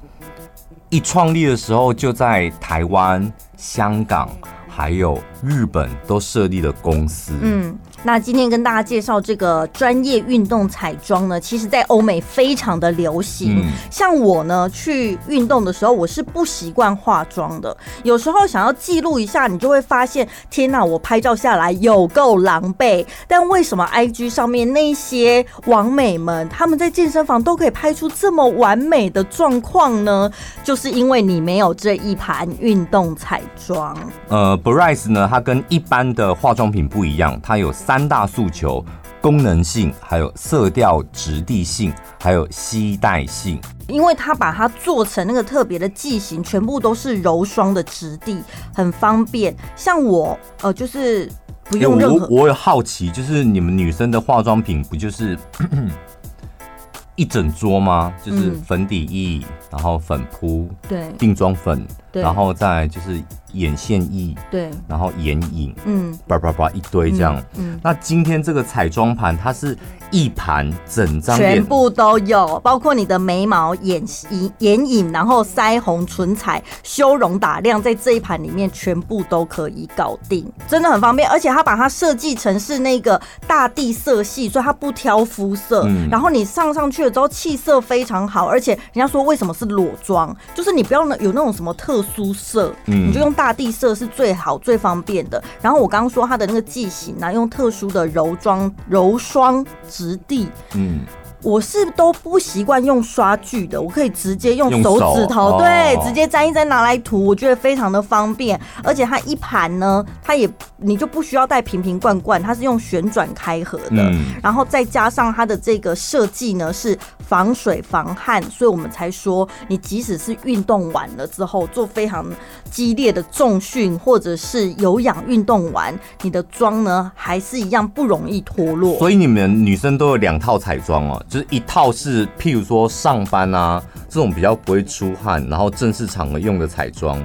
[0.89, 4.29] 一创立的时候就在台湾、香港
[4.69, 7.33] 还有日本都设立了公司。
[7.41, 13.59] 嗯，那今天跟大家介绍这个专业运动彩妆呢，其实在欧美非常的流行。
[13.59, 17.75] 嗯、像我呢，去运动的时候，我是不习惯化妆的。
[18.03, 23.05] 有时候想要记录一下，你就会发现，天哪，我拍照下来有够狼狈。
[23.27, 30.31] 但为什么 IG 上面那些网美们，他们在健身房都可以拍出这么完美的状况呢？
[30.63, 33.95] 就是因为你没有这一盘运动彩妆。
[34.29, 35.26] 呃，Brice 呢？
[35.27, 38.83] 它跟一般的化妆品不一样，它有三大诉求：
[39.21, 43.59] 功能性，还有色调质地性，还有吸带性。
[43.87, 48.41] 因为它把它做成那个特别的剂型，全部都是柔霜的质地，
[48.73, 49.55] 很方便。
[49.75, 51.31] 像我，呃，就是
[51.63, 52.25] 不用任何。
[52.25, 55.37] 欸、我我有好奇，就是你们女生的化妆品不就是
[57.15, 58.13] 一整桌吗？
[58.21, 63.21] 就是粉底液，嗯、然后粉扑，对，定妆粉，对，然后再就是。
[63.53, 67.37] 眼线液，对，然后眼影，嗯，叭叭叭一堆这样。
[67.55, 69.75] 嗯，嗯，那今天这个彩妆盘，它是
[70.11, 81.27] 一盘整张，全部都有，包括你的眉毛、眼影眼影，然后腮红、唇彩、修容、打亮，在这一盘里面全部都可以搞定，真的很方便。
[81.29, 85.83] 而且它把它设计成是那个大地色系，所以它不挑肤色。
[85.87, 88.45] 嗯，然后你上上去了之后，气色非常好。
[88.45, 93.47] 而且人家说为什么是裸妆，就是你不要有那种什么特殊色，嗯，你就用大。
[93.47, 95.41] 大地色是最好最方便的。
[95.61, 101.05] 然后我刚刚说它的那个剂型呢，用特殊的柔妆柔霜质地，嗯。
[101.43, 108.59] 我是都不习惯用刷具的，我可以直接用手指头，手对，哦、直接沾一沾拿来涂，我觉得非常的方便。
[108.83, 122.25] 而且它一盘呢，它也你就不需要带瓶瓶罐罐，它是用旋转开合的，嗯、然后再加上它的这个设计呢是防水防汗，所以我们才说你即使是运动完了之后做非常
[122.71, 128.97] 激烈的重训或者是有氧运动完，你的妆呢还是一样不容易脱落。
[128.97, 131.23] 所以你们女生都有两套彩妆哦。
[131.27, 137.21] 就是一套是，譬如说上班啊这种比较不会出汗，然后正式场合用的彩妆，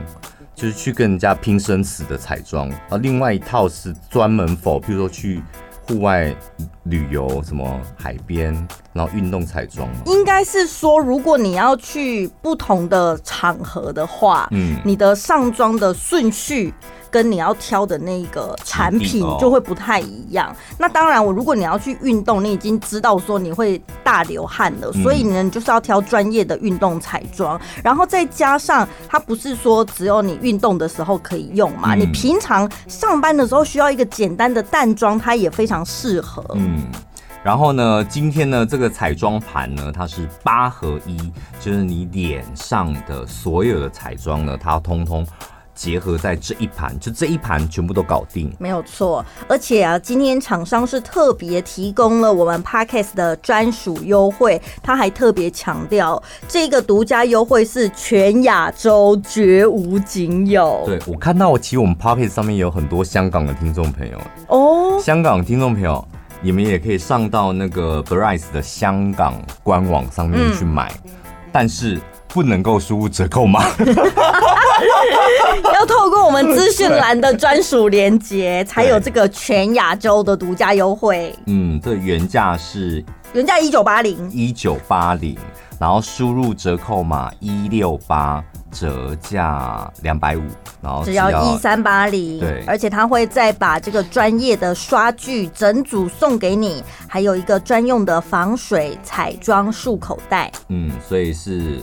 [0.54, 2.70] 就是去跟人家拼生死的彩妆。
[2.90, 5.42] 而另外一套是专门 for，譬如说去
[5.88, 6.34] 户外
[6.84, 8.52] 旅游，什么海边，
[8.92, 9.88] 然后运动彩妆。
[10.06, 16.74] 应该是说，如果你要去不同的场合的话，嗯，你的上妆的顺序。
[17.12, 20.56] 跟你要挑的那个产品就会不太一样。
[20.78, 36.42] 那当然，我如果你要去运动，你已经知道说你会大流汗了，所以呢，你就是要挑专业的运动彩妆，然后再加上它不是说只有你运动的时候可以用嘛，你平常上班的时候需要一个简单的淡妆，它也非常适合。
[36.54, 36.86] 嗯，
[37.44, 45.26] 然后呢，今天呢这个彩妆盘呢，它是八合一，就是你脸上的所有的彩妆呢，它通通。
[45.74, 49.24] 结合在这一盘，就这一盘全部都搞定，没有错。
[49.48, 60.82] 而且啊，今天厂商是特别提供了我们 Podcast 的专属优惠，他还特别强调这个独家优惠是全亚洲绝无仅有。
[60.86, 66.06] 对，我看到，我其实我们 Podcast 上面有很多香港的听众朋友哦，香港听众朋友，
[66.40, 71.10] 你们也可以上到那个 Bright 的香港官网上面去买，嗯、
[71.50, 72.00] 但是。
[72.34, 73.62] 不能够输入折扣码，
[75.74, 81.34] 要透过我们资讯栏的专属连结，才有这个全亚洲的独家优惠。
[81.46, 85.36] 嗯，这原价是原价一九八零，一九八零，
[85.78, 90.42] 然后输入折扣码一六八，折价两百五，
[90.80, 92.40] 然后只要一三八零。
[92.40, 100.50] 对，而且他会再把这个专业的刷具整组送给你，还有一个专用的防水彩妆束口袋。
[100.68, 101.80] 嗯，所以是。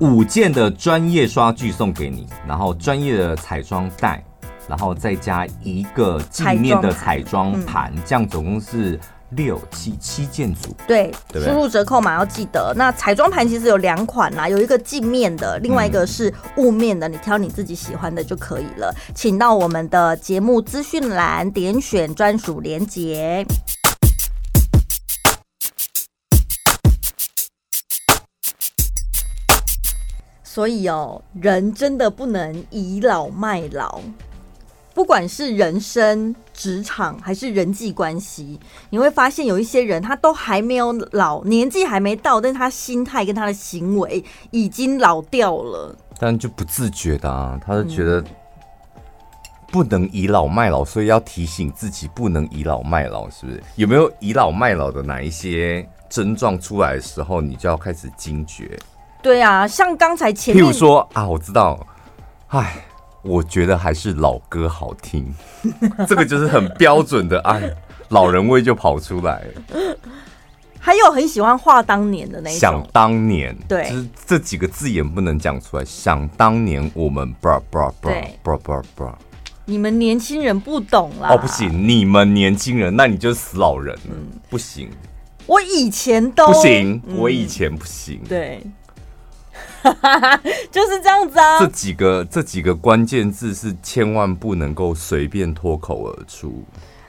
[0.00, 4.24] 五件的专业刷具送给你，然后专业的彩妆袋，
[4.66, 8.98] 然后再加一个镜面的彩妆盘，这样总共是
[9.32, 10.74] 六七七件组。
[10.88, 12.72] 对，输入折扣码要记得。
[12.74, 18.94] 那彩妆盘其实有两款啦，有一个镜面的，另外一个是雾面的，你挑你自己喜欢的就可以了。
[19.14, 23.44] 请到我们的节目资讯栏点选专属连结。
[30.52, 34.00] 所以哦，人真的不能倚老卖老，
[34.92, 38.58] 不管是人生、职场还是人际关系，
[38.90, 48.20] 你会发现有一些人他都还没有老，年纪还没到，但是他心态跟他的行为已经老掉了，但就不自觉的啊，他就觉得
[49.70, 53.62] 不能倚老卖老，所以要提醒自己不能倚老卖老，是不是？
[53.76, 58.76] 有没有倚老卖老的哪一些症状出来的时候，你就要开始惊觉？
[59.22, 61.86] 对啊，像刚才前面，譬如说啊，我知道，
[62.48, 62.84] 哎，
[63.22, 65.32] 我觉得还是老歌好听，
[66.08, 67.70] 这个就是很标准的哎，
[68.08, 69.96] 老人味就跑出来了。
[70.82, 75.84] 还有很喜欢话当年的那种，想当年，对，就是这几个字眼不能讲出来。
[75.84, 79.12] 想当年我们 bra bra bra bra bra bra，
[79.66, 81.28] 你们年轻人不懂啦。
[81.28, 84.88] 哦，不行，你们年轻人，那你就是死老人了，嗯、不行。
[85.46, 88.18] 我以前都不行，我以前不行。
[88.22, 88.62] 嗯、对，
[90.70, 91.58] 就是这样子啊。
[91.58, 96.64] 这几个这几个关键字是千万不能够随便脱口而出。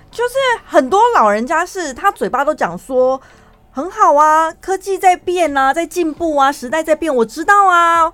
[0.09, 0.33] 就是
[0.65, 3.21] 很多老人家是他嘴巴都讲说。
[3.73, 8.11] 很好啊，科技在变啊，在进步啊，时代在变，我知道啊。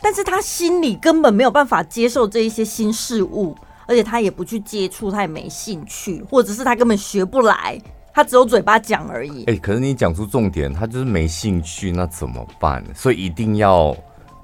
[0.00, 3.54] 但是他心里根本没有办法接受这一些新事物，
[3.86, 7.78] 而且他也不去接触，他也没兴趣，或者是他根本学不来，
[8.14, 9.40] 他只有嘴巴讲而已。
[9.46, 12.82] 哎、欸，可是你讲出重点，他就是没兴趣，那怎么办？
[12.94, 13.94] 所以一定要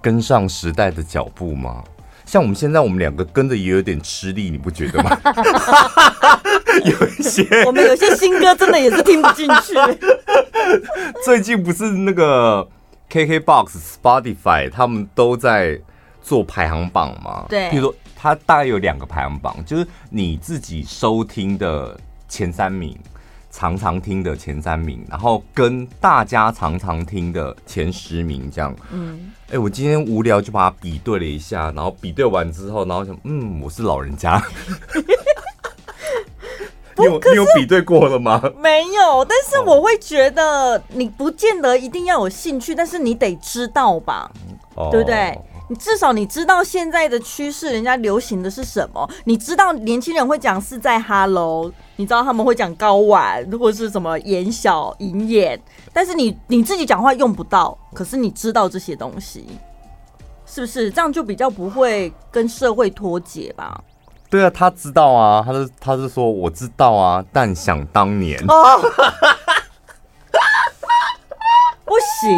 [0.03, 1.85] 跟上时代的脚步吗？
[2.27, 5.17] 像我们现在，我们两个跟着也有点吃力，你不觉得吗？
[6.85, 9.75] 有一些，我们有些新歌真的也是听不进去。
[11.25, 12.69] 最近不是那个
[13.11, 15.81] KKBOX、Spotify 他们都在
[16.23, 17.47] 做排行榜吗？
[17.49, 21.99] 对，比如说，它大概有两个排行榜，就是你自己收听的
[22.29, 22.97] 前三名。
[23.51, 28.75] 常常听的前三名，然后跟大家常常听的前十名这样。
[28.93, 34.41] 嗯，哎、欸，我今天无聊就把它比对了一下，然后比对完之后，然后想，嗯，我是老人家。
[36.97, 38.43] 你有你有比对过了吗？
[38.59, 44.31] 没有，但是我会觉得你不见得一定要有兴趣，但是你得知道吧，
[44.75, 45.39] 哦、对不对？
[45.71, 49.09] 你至少你知道现在的趋势，人家流行的是什么？
[49.23, 55.63] 你知道年轻人会讲是在 Hello，你知道他们会讲睾丸，或者是什么眼小银眼，
[55.93, 59.47] 但是你你自己讲话用不到，可是你知道这些东西，
[60.45, 63.81] 是不是这样就比较不会跟社会脱节吧？
[64.29, 68.37] 对啊，他知道啊，他是他是说我知道啊，但想当年。
[68.49, 68.55] 哦
[71.85, 72.31] 不行，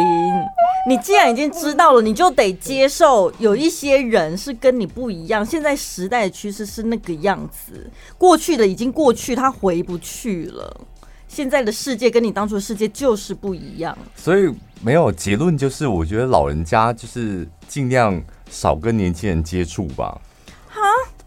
[0.85, 5.45] 你既然已经知道了，你就得接受有一些人是跟你不一样。
[5.45, 10.81] 现在时代的趋势是那个样子，过去的已经过去，他回不去了。
[11.29, 13.97] 现在的世界跟你当初的世界就是不一样。
[14.13, 20.19] 所以没有结论，就是我觉得老人家就是尽量少跟年轻人接触吧。
[20.67, 20.81] 哈，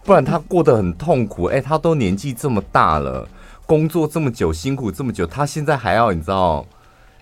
[0.04, 1.44] 不然他过得很痛苦。
[1.44, 3.26] 哎，他都年纪这么大了，
[3.64, 6.66] 工作这么久，辛苦这么久，他现在还要你知道。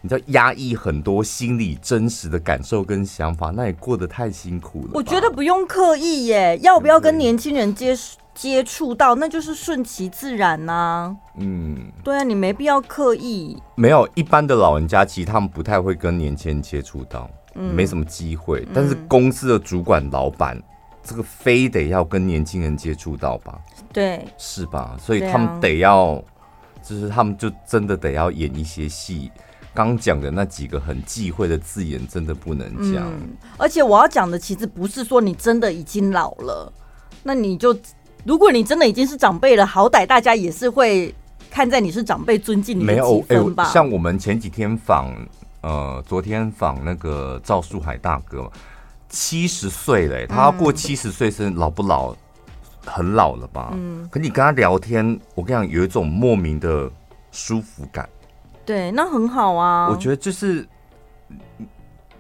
[0.04, 4.90] 你知道压抑很多心里真实的感受跟想法，那也过得太辛苦了。
[4.92, 7.96] 我觉得不用刻意耶，要不要跟年轻人接
[8.34, 11.16] 接触到，那就是顺其自然呐、啊。
[11.38, 13.56] 嗯，对啊，你没必要刻意。
[13.76, 18.68] 没有一般的老人家，其实他们不太会跟年轻人接触到，嗯、没什么机会。
[18.74, 20.62] 但是公司的主管、老板，
[21.02, 23.58] 这个非得要跟年轻人接触到吧？
[23.90, 24.98] 对，是吧？
[25.00, 26.22] 所以他们得要，啊、
[26.82, 29.32] 就是他们就真的得要演一些戏。
[29.74, 33.04] 刚讲的那几个很忌讳的字眼，真的不能讲。
[33.06, 36.72] 嗯，而且我要讲的其实不是说你真的已经老了，
[37.24, 37.76] 那你就
[38.24, 41.12] 如果你真的已经是长辈了，好歹大家也是会
[41.50, 43.64] 看在你是长辈，尊敬你的几分吧。
[43.64, 45.12] 欸，像我们前几天访，
[45.62, 48.50] 呃，昨天访那个赵树海大哥，
[49.08, 52.14] 七十岁嘞，他要过七十岁是老不老？
[52.86, 53.70] 很老了吧？
[53.72, 54.06] 嗯。
[54.10, 56.90] 可你跟他聊天，我跟你讲，有一种莫名的
[57.32, 58.08] 舒服感。
[58.64, 59.88] 对，那很好啊。
[59.90, 60.66] 我觉得就是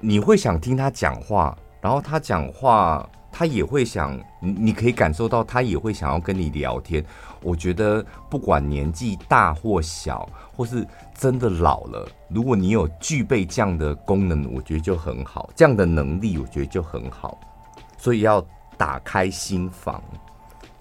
[0.00, 7.04] 你会想听他讲话，然后他讲话，他也会想，你可以感受到他也会想要跟你聊天。
[7.42, 17.38] 我觉得不管年纪大或小，或是真的老了，如果你有具备这样的功能，我觉得就很好，这样的能力我觉得就很好。
[17.96, 18.44] 所以要
[18.76, 20.02] 打开心房。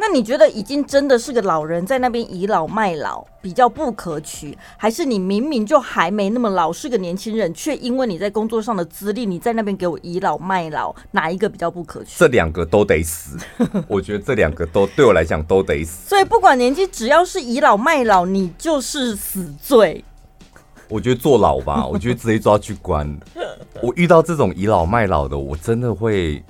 [0.06, 12.16] 那你觉得已经真的是个老人在那边倚老卖老比较不可取，还是你明明就还没那么老，是个年轻人，却因为你在工作上的资历，你在那边给我倚老卖老，哪一个比较不可取？
[12.18, 13.38] 这两个都得死，
[13.88, 16.10] 我觉得这两个都对我来讲都得死。
[16.10, 20.04] 所以不管年纪，只要是倚老卖老，你就是死罪。
[20.89, 23.10] 我觉得坐牢吧，我觉得直接抓去关。
[23.82, 26.43] 我遇到这种倚老卖老的，我真的会。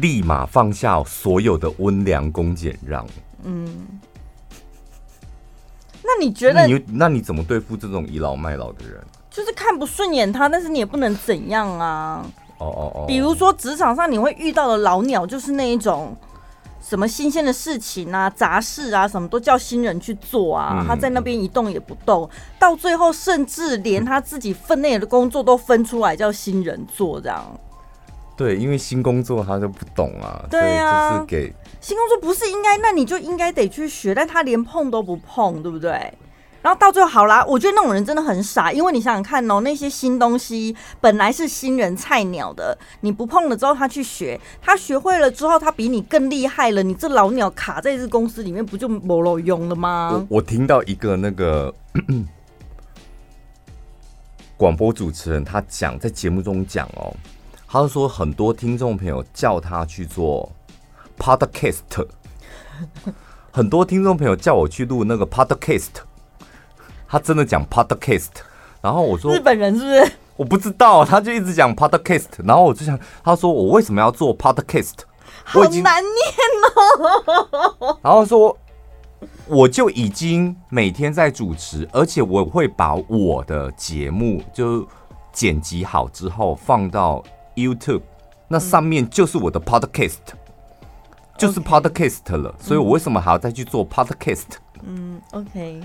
[0.00, 3.06] 立马放下所有的温良恭俭让。
[3.44, 3.86] 嗯，
[6.02, 9.00] 那你觉得你那你怎么对付这种倚老卖老的人？
[9.30, 12.24] 就是看不顺眼他，但是你也不能怎样啊。
[12.58, 13.04] 哦哦哦。
[13.06, 16.16] 比如说职场上你会遇到的老鸟，就是那一种
[16.80, 20.78] 什么新鲜的事情啊、杂事啊，什么都叫新人去做啊。
[20.80, 22.28] 嗯、他在那边一动也不动，
[22.58, 27.44] 到最后甚至连他自己分内的工作都分出来叫新人做这样。
[28.36, 36.12] 对，因为新工作他就不懂啊，对啊，就是给新工作不是应该，那你就应该得去学，但他连碰都不碰，对不对？
[36.60, 50.10] 然后到最后好啦，我觉得那种人真的很傻，因为你想想看哦，那些新东西本来是新人菜鸟的，你不碰了之后他去学，他学会了之后他比你更厉害了，你这老鸟卡在这公司里面不就没有用了吗？
[50.12, 51.74] 我我听到一个那个。
[54.58, 57.14] 广播主持人他讲在节目中讲哦，
[57.68, 60.50] 他就说很多听众朋友叫他去做
[61.18, 61.80] podcast，
[63.50, 65.88] 很多听众朋友叫我去录那个 podcast，
[67.08, 68.28] 他真的讲 podcast，
[68.80, 70.12] 然后我说日本人是不是？
[70.36, 74.92] 我不知道，他就一直讲 podcast，然后我就想，他说我为什么要做 podcast？
[75.44, 76.04] 好难念
[76.76, 78.56] 哦，然后说。
[79.48, 84.86] 我就已经每天在主持，而且我会把我的节目就
[85.32, 87.22] 剪辑好之后放到
[87.56, 88.02] YouTube，
[88.46, 90.18] 那上面就是我的 Podcast，
[91.36, 92.54] 就是 Podcast 了。
[92.60, 94.44] 所以我为什么还要再去做 Podcast？
[94.84, 95.80] 嗯，OK。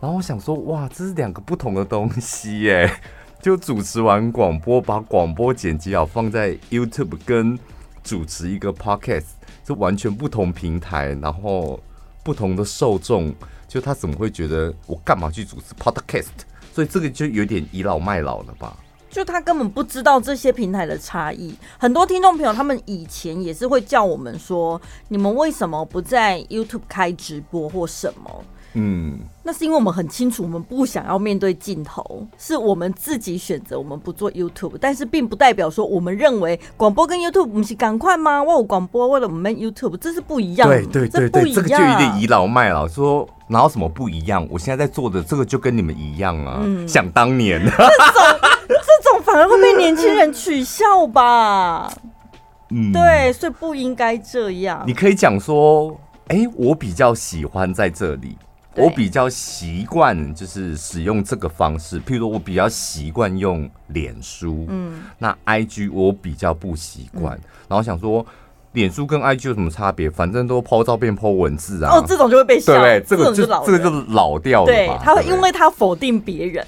[0.00, 2.90] 然后我想说，哇，这是两个不同的东西耶！
[3.40, 7.58] 就主持完广播，把广播剪辑好放在 YouTube，跟
[8.04, 9.24] 主持一个 Podcast
[9.66, 11.80] 是完全不同平台，然后。
[12.24, 13.34] 不同的受众，
[13.66, 16.28] 就他怎么会觉得我干嘛去主持 Podcast？
[16.72, 18.76] 所以这个就有点倚老卖老了吧？
[19.12, 21.54] 就他根本不知道这些平台的差异。
[21.78, 28.44] 很多听众朋友他们以前也是会叫我们说：“你们为什么不在 YouTube 开直播或什么？”
[28.74, 38.42] 嗯，那是因为我们很清楚，我们不想要面对镜头，是我们自己选择我们不做 YouTube，但是并不代表说我们认为广播跟 YouTube 不是赶快吗？
[38.42, 40.82] 我有广播，为了我们 YouTube，这是不一样的。
[40.86, 44.48] 对对对对，这个就有点倚老卖老，说哪有什么不一样？
[44.50, 46.62] 我现在在做的这个就跟你们一样啊。
[46.64, 47.60] 嗯、想当年，
[49.32, 51.90] 反而会被年轻人取笑吧？
[52.68, 54.84] 嗯，对，所以不应该这样。
[54.86, 58.36] 你可以讲说，哎、欸，我比较喜欢在这里。
[58.74, 68.24] 我比较习惯就是使用这个方式，譬如说我比较习惯用脸书，嗯，那 IG 我比较不习惯，嗯、然后想说
[68.72, 70.08] 脸书跟 IG 有什么差别？
[70.08, 76.66] 反正都 po 照片 po 文字啊，哦，这种就会被笑，对，这个就这，就这个就老掉了，对，他会因为他否定别人，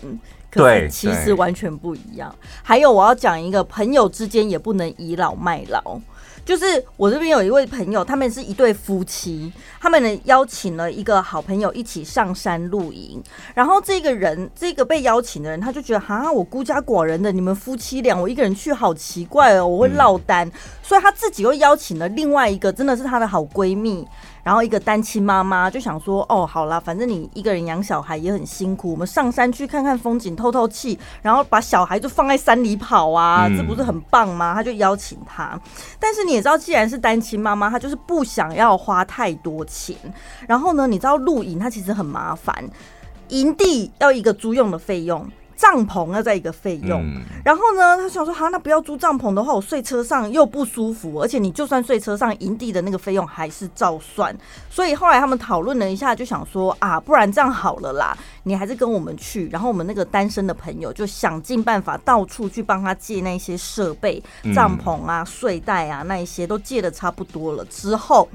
[0.55, 2.35] 可是其实完全不一样。
[2.63, 6.01] 还有我要讲一个，朋友之间也不能倚老卖老。
[6.45, 6.65] 就是
[6.99, 9.51] 我这边有一位朋友，他们是一对夫妻，
[9.81, 13.23] 他们呢邀请了一个好朋友一起上山露营，
[13.55, 20.47] 然后这个人，这个被邀请的人，他就觉得哈，我孤家寡人的，你们夫妻俩，我一个人去好奇怪哦，我会落单，
[20.83, 24.07] 所以他自己又邀请了另外一个，真的是他的好闺蜜。
[24.45, 34.55] 然后一个单亲妈妈就想说，哦，好啦，反正你一个人养小孩也很辛苦，我们上山去看看风景，透透气，然后把小孩就放在山里跑啊，这不是很棒吗？
[34.55, 35.59] 他就邀请他，
[35.99, 39.97] 但是你也知道，既然是单亲妈妈，她就是不想要花太多钱。
[40.47, 42.55] 然后呢，你知道露营它其实很麻烦，
[43.29, 45.27] 营地要一个租用的费用。
[45.57, 54.37] 帐篷要在一个费用，嗯、然后呢，他想说，好，那不要租帐篷的话，我睡车上又不舒服，而且你就算睡车上，营地的那个费用还是照算。
[54.69, 59.49] 所以后来他们讨论了一下，就想说啊，不然这样好了啦，你还是跟我们去。
[59.49, 64.23] 然后我们那个单身的朋友就想尽办法到处去帮他借那些设备，
[64.55, 68.29] 帐篷啊、睡袋啊那一些都借的差不多了之后。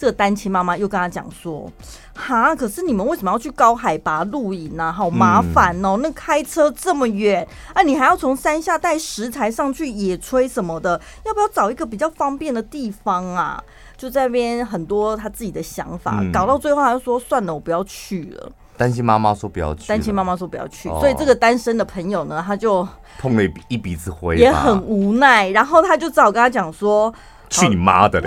[0.00, 1.70] 这个单亲妈妈又跟他讲说
[2.16, 4.90] ：“哈，可是你们为什么要去高海拔露营呢？
[4.90, 5.90] 好麻烦哦！
[5.98, 13.62] 嗯、那开车这么远，啊，你还要从山下带食材上去野炊什么的，要不要找一个比较方便的地方啊？”
[13.98, 22.88] 就在那边很多他自己的想法，嗯、搞到最后他就说：“算了，我不要去了。”单亲妈妈说不要去，单亲妈妈说不要去，所以这个单身的朋友呢，他就
[23.18, 25.50] 碰了一鼻子灰，也很无奈。
[25.50, 27.14] 然后他就只好跟他讲说。
[27.50, 28.22] 去你妈的！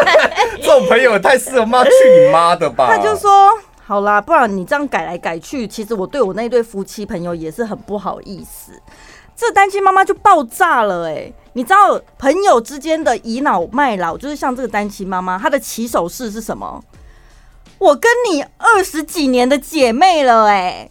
[0.60, 2.88] 这种朋友也太适合妈去你妈的吧？
[2.88, 3.50] 他就说
[3.84, 8.72] ：“好啦，不然你这样改来改去，其实我对我那对夫妻朋友也是很不好意思。”
[9.36, 11.34] 这单亲妈妈就爆炸了哎、欸！
[11.54, 16.82] 你知道朋友之间的倚老卖老，就是像这个单亲妈妈，她的起手式是什么？
[17.78, 20.90] 我跟你二十几年的姐妹了哎、欸，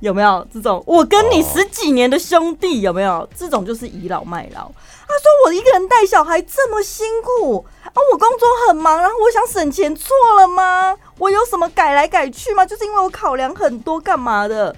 [0.00, 0.82] 有没有这种？
[0.86, 3.28] 我跟你十几年的兄弟有没有？
[3.36, 4.70] 这种就是倚老卖老。
[5.06, 10.96] 他说：“我一个人带小孩这么辛苦啊，我工作很忙，然后我想省钱，错了吗？
[11.18, 12.64] 我有什么改来改去吗？
[12.64, 14.74] 就是因为我考量很多，干嘛的？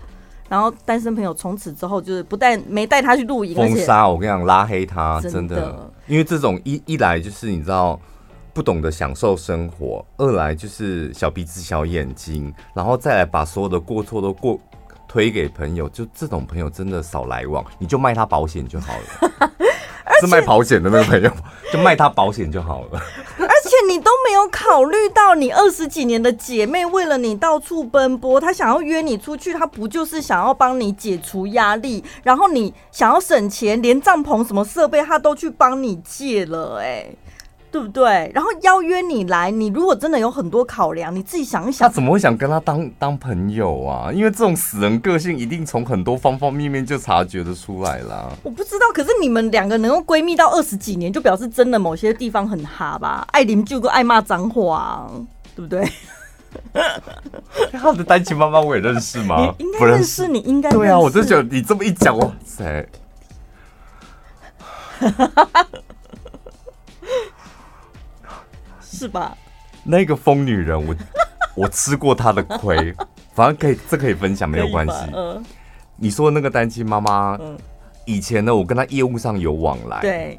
[0.49, 7.99] 然后单身朋友从此之后就是不但没带他去露营，封杀我跟你讲，拉黑他，真的，真的，因为这种一一来就是你知道
[8.55, 14.59] 不懂得享受生活，二来就是小鼻子小眼睛，然后再来把所有的过错都过
[15.13, 19.51] 推给朋友，就这种朋友真的少来往，你就卖他保险就好了。
[20.23, 21.31] ”是卖保险的那个朋友，
[21.71, 23.03] 就卖他保险就好了。
[23.39, 32.03] 而且你都没有考虑到，你二十几年的姐妹为了你到处奔波，她想要约你出去，她不就是想要帮你解除压力？
[32.23, 37.07] 然后你想要省钱，连帐篷什么设备她都去帮你借了，哎。
[37.73, 38.31] 对不对？
[38.35, 41.89] 然后邀约你来，你如果真的有很多考量，你自己想一想。
[41.89, 44.12] 他怎么会想跟他当当朋友啊？
[44.12, 48.31] 因为这种死人个性，一定从很多方方面面就察觉得出来了。
[48.43, 53.27] 我不知道，可是你们两个能够闺蜜到二十几年，就表示真的某些地方很哈吧？
[53.33, 55.11] 爱邻居，个爱骂脏话，
[55.57, 55.91] 对不对？
[57.73, 59.55] 他的单亲妈妈我也认识吗？
[59.59, 60.85] 应该认识，你应该认识。
[60.85, 62.87] 对啊，我就觉得你这么一讲，哇塞！
[69.03, 69.36] 是吧？
[69.82, 70.94] 那个疯女人，我
[71.57, 72.94] 我吃过她的亏，
[73.34, 74.94] 反正可以，这可以分享，没有关系。
[75.12, 75.44] 嗯，
[75.96, 77.59] 你说的那个单亲妈妈，嗯，
[78.05, 80.00] 以前呢，我跟她业务上有往来。
[80.03, 80.38] 对，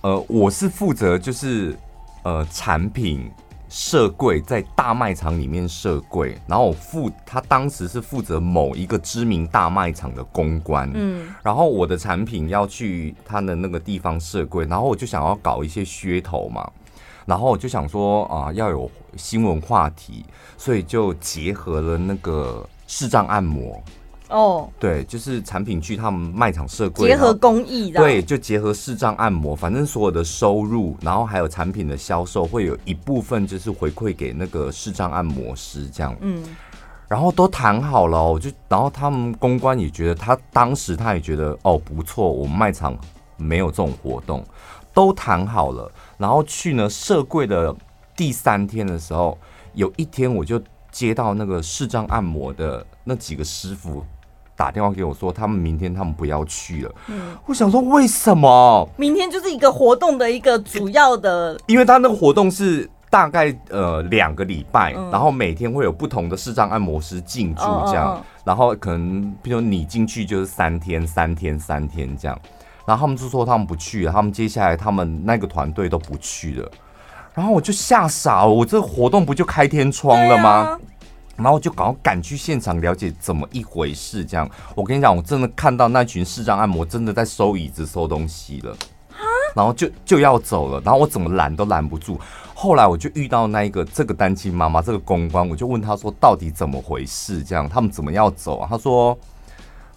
[0.00, 1.76] 呃，我是负责就是
[2.22, 3.30] 呃产品
[3.68, 16.66] 设柜在大卖场里面设柜，然后我负他当时是负责某一个知名大卖场的公关，嗯，然后我的产品要去他的那个地方设柜，然后我就想要搞一些噱头嘛。
[17.24, 20.24] 然后我就想说啊，要有新闻话题，
[20.56, 23.82] 所以就结合了那个视障按摩。
[24.30, 36.42] 哦，对，就是产品去他们卖场设柜，结合公益的，对，就结合视障按摩，反正所有的收入，然后还有产品的销售，会有一部分就是回馈给那个视障按摩师这样，嗯，
[37.06, 42.96] 然后都谈好了，我就然后他们公关也觉得他当时他也觉得哦不错，我们卖场
[43.36, 44.42] 没有这种活动，
[44.94, 45.90] 都谈好了。
[46.16, 47.74] 然后去呢设柜的
[48.16, 49.36] 第三天的时候，
[49.74, 54.04] 有一天我就接到那个视障按摩的那几个师傅
[54.56, 56.94] 打电话给我说，他们明天他们不要去了。
[57.08, 58.88] 嗯，我想说为什么？
[58.96, 72.38] 明天就是一个活动的一个主要的，因为他那个活动是大概呃两个礼拜，然后每天会有不同的视障按摩师进驻这样，然后可能比如你进去就是三天三天三天这样。
[72.86, 76.70] 然后他们就说他们不去了，他们接下来他们那个团队都不去了，
[77.32, 80.50] 然后我就吓傻了，我这活动不就开天窗了吗？
[80.50, 80.80] 啊、
[81.36, 84.22] 然后我就赶快赶去现场了解怎么一回事。
[84.22, 88.76] 这样，我跟你讲，我真的看到那群视障按摩真的在收椅子、收东西了，
[89.56, 92.20] 然后就就要走了，然后我怎么拦都拦不住。
[92.54, 97.42] 后来我就遇到那一个这个单亲妈妈，这个公关，我就问他说到底怎么回事？
[97.42, 98.68] 这样他们怎么要走啊？
[98.70, 99.18] 他说。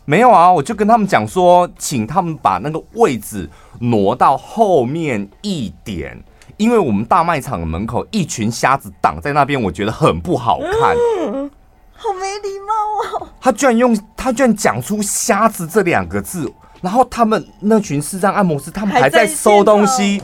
[0.09, 3.49] 没有啊，我就跟他们讲说，请他们把那个位置
[3.81, 6.17] 挪到后面一点，
[6.55, 10.95] 因为我们大卖场的门口一群瞎子挡在那边，我觉得很不好看。
[11.25, 11.51] 嗯，
[11.93, 13.27] 好没礼貌哦！
[13.41, 16.49] 他居然用他居然讲出“瞎子”这两个字，
[16.79, 20.23] 然后他们那群视障按摩师，他们还在收东西，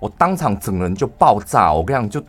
[0.00, 1.70] 我当场整个人就爆炸。
[1.70, 2.26] 我跟你讲，就。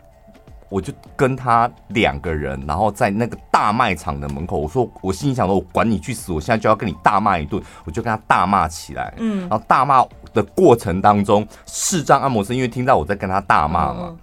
[0.70, 9.12] 我就跟他两个人，然后在那个大卖场的门口，我说，我心里想说，我管你去死，我现在就要跟你大骂一顿，我就跟他大骂起来。
[9.18, 14.16] 嗯，然后大骂的过程当中，视障按摩师因为听到我在跟他大骂嘛，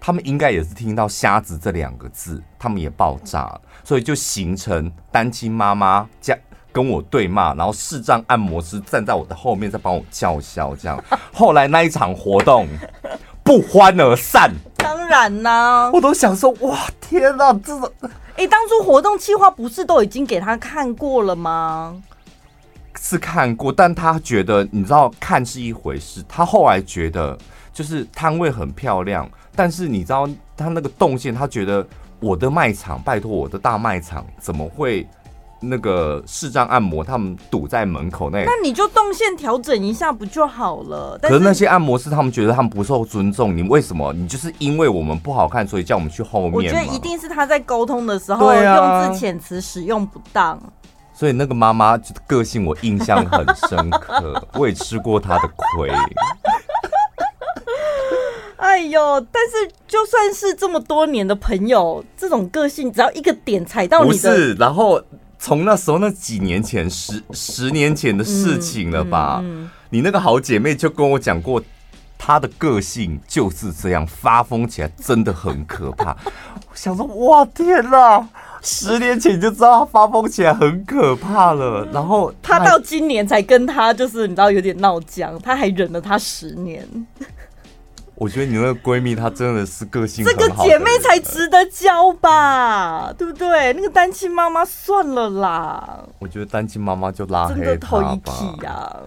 [0.00, 6.34] 他们应该也是听到“瞎子”这两个字，他们也爆炸了，所以就形成单亲妈妈加
[6.72, 10.98] 跟我对骂，然后视障按摩师站在我的后面在帮我叫嚣，这样。
[11.32, 12.66] 后来那一场活动
[13.44, 14.50] 不欢而散。
[14.78, 17.92] 当然啦，我都想说，哇，天哪，这种，
[18.36, 22.02] 哎，当初活动计划不是都已经给他看过了吗？
[22.98, 27.36] 是看过，但他觉得，你知道，看是一回事，他后来觉得，
[27.72, 31.86] 就是摊位很漂亮，但是你知道，他那个动线，他觉得
[32.20, 35.06] 我的卖场，拜托我的大卖场，怎么会？
[35.68, 41.18] 那个视障按摩，他们堵在门口那，那你就动线调整一下不就好了？
[41.22, 44.12] 可是那些按摩师他们觉得他们不受尊重，你为什么？
[44.12, 46.52] 你就是因为我们不好看，所以叫我们去后面？
[46.52, 50.60] 我觉得一定是他在沟通的时候、啊、用字遣词使用不当。
[51.12, 51.96] 所以那个妈妈
[52.26, 55.88] 个性我印象很深刻，我也吃过她的亏。
[58.56, 59.20] 哎呦！
[59.30, 65.00] 但是就算是这么多年的朋友，这种个性只要一个点踩到你的，不是，然后。
[65.44, 69.40] 从那时候那几年前十十年前的事情了吧？
[69.42, 71.62] 嗯嗯嗯、你那个好姐妹就跟我讲过，
[72.16, 76.16] 她的个性就是这样，发疯起来真的很可怕。
[76.64, 78.26] 我想说，哇天哪！
[78.62, 81.86] 十年前你就知道她发疯起来很可怕了。
[81.92, 86.88] 然后她到今年才跟她就是你知道有点闹僵，她还忍了她十年。
[88.16, 93.72] 我觉得你那个闺蜜她真的是个性，这个姐妹才值得交吧，对不对？
[93.72, 96.04] 那个单亲妈妈算了啦。
[96.20, 99.02] 我觉得单亲妈妈就拉黑她吧。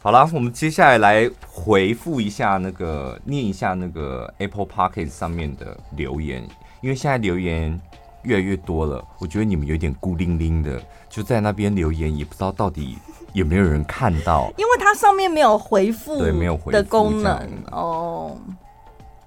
[0.00, 6.42] 好了，我们接下来来回复一下那个，念一下那个 Apple Podcast 上面的留言，
[6.80, 7.80] 因为现在留言
[8.22, 12.98] 越来越多了，我觉得你们有点孤零零的，就在那边留言，也不知道到底
[13.32, 18.36] 有没有人看到，因为它上面没有回复，对，没有回复的功能哦。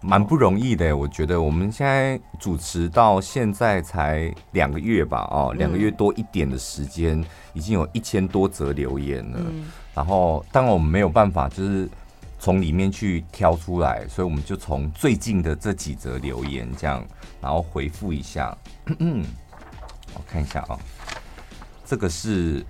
[0.01, 9.39] 蛮不容易的，我觉得我们现在主持到现在才两个月吧，哦，两个月多一点的时间，嗯、已经有一千多则留言了。
[9.39, 11.89] 嗯、然后，当然我们没有办法，就是
[12.37, 17.03] 从里面去挑出来，所以我们就从最近的这几则留言这样，
[17.41, 18.55] 然后回复一下。
[20.13, 20.79] 我看一下啊、哦，
[21.83, 22.63] 这个是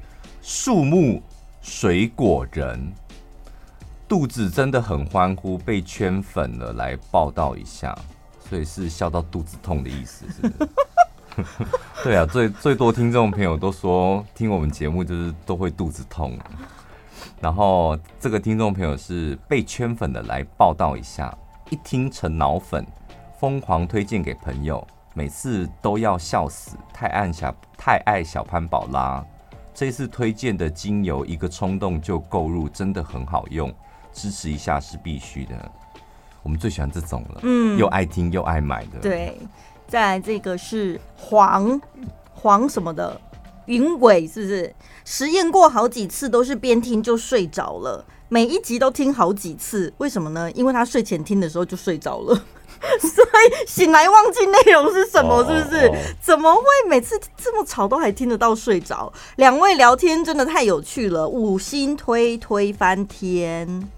[0.48, 1.24] 树木
[1.60, 2.80] 水果人。
[4.08, 7.98] 肚子真的很欢呼，被圈粉了，来报道一下，
[8.48, 10.70] 所以是笑到肚子痛的意思，是不是？
[12.06, 16.38] 对啊，最最多听众朋友都说听我们节目就是都会肚子痛，
[17.41, 21.36] 然后这个听众朋友是被圈粉的，来报道一下，
[21.72, 22.86] 一听成脑粉，
[23.39, 24.86] 疯狂推荐给朋友，
[25.16, 29.26] 每次都要笑死，太爱小太爱小潘宝拉，
[29.76, 33.71] 这次推荐的精油一个冲动就购入，真的很好用。
[34.13, 35.71] 支持一下是必须的，
[36.41, 38.99] 我们最喜欢这种了，嗯，又爱听又爱买的。
[39.01, 39.38] 对，
[39.86, 41.82] 再来这个是黄
[42.34, 43.19] 黄什么的
[43.65, 44.73] 云尾，是不是？
[45.03, 50.49] 实验过好几次，都是边听就睡着了，每一集都听好几次，为什么呢？
[50.53, 52.41] 因为他睡前听的时候就睡着了，
[52.99, 55.91] 所以醒来忘记内容是什么，是不是？
[56.21, 59.11] 怎么会每次这么吵都还听得到睡着？
[59.38, 63.89] 两位聊天真的太有趣了，五星推推翻天。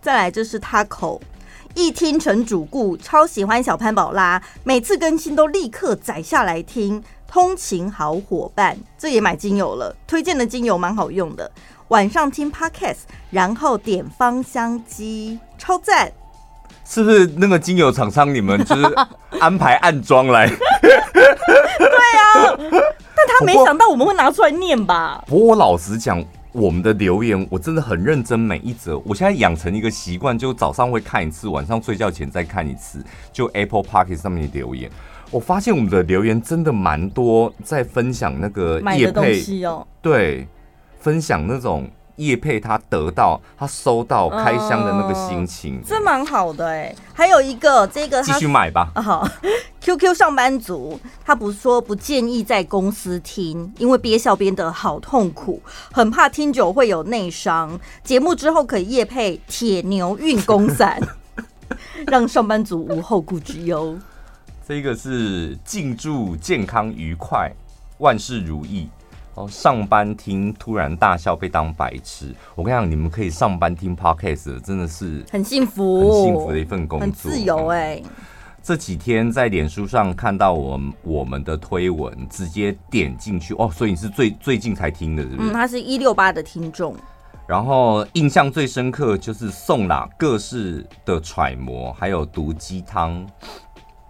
[0.00, 1.20] 再来，就是他口
[1.74, 7.02] 一听成主顾，超喜欢小潘宝拉，每次更新都立刻载下来听。
[7.26, 11.50] 通勤好伙伴，这也买精油了，推荐的精油蛮好用的。
[11.88, 13.00] 晚上听 Podcast，
[13.30, 16.10] 然后点芳香机，超赞。
[16.88, 18.82] 是不是那个精油厂商你们就是
[19.38, 20.48] 安排暗装来？
[20.48, 22.56] 对啊，
[23.14, 25.22] 但他没想到我们会拿出来念吧？
[25.26, 26.24] 不过我老实讲。
[26.50, 28.98] 我们的留言我真的很认真，每一则。
[29.04, 33.04] 我现在养成一个习惯，就早上会看一次，晚上睡觉前再看一次。
[33.30, 34.90] 就 Apple Podcast 上面的留言，
[35.30, 40.48] 我发现我们的留言真的蛮多，在分享那个业配哦，对，
[40.98, 41.88] 分享那种。
[42.18, 46.94] 业配他得到他收到开箱的那个心情，这蛮好的哎。
[47.14, 48.92] 还有一个这个继续买吧。
[49.02, 49.26] 好
[49.80, 55.60] ，QQ 上班族他不说不建议在公司听，因为憋笑憋得好痛苦，
[55.90, 57.80] 很怕听久会有内伤。
[58.04, 61.00] 节目之后可以业配铁牛运功伞，
[62.06, 63.98] 让上班族无后顾之忧。
[64.66, 67.50] 这个是敬祝健康愉快，
[67.98, 68.88] 万事如意。
[69.46, 78.10] 上班听突然大笑被当白痴，我跟你讲，你们可以上班听 Podcast，真的是很幸福，很幸福的一份工作，很自由哎、嗯。
[78.60, 85.50] 这几天在脸书上看到我们我们的推文，直接点进去哦，所以你是最最近才听的，是不是？
[85.50, 86.94] 嗯，他是一六八的听众。
[87.46, 93.26] 然后印象最深刻就是送啦各式的揣摩，还有毒鸡汤。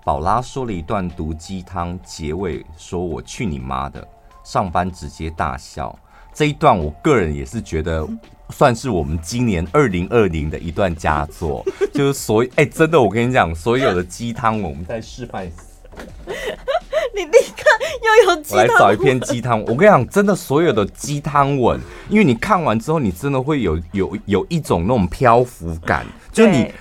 [0.04, 4.08] 宝拉说了一段毒鸡汤，结尾说我去你妈的。
[4.48, 5.94] 上班直接大笑
[6.32, 8.08] 这一段，我个人也是觉得
[8.48, 15.44] 算是我们今年二零二零的一段佳作， 就是所哎、欸，真的，我跟你讲，所有的鸡汤文，我们在示范。
[17.14, 17.64] 你立刻
[18.24, 19.60] 又有鸡汤，我来找一篇鸡汤。
[19.64, 21.78] 我跟你讲，真的，所有的鸡汤文，
[22.08, 26.72] 因为你看完之后，你真的会有有有一种那种漂浮感，就你。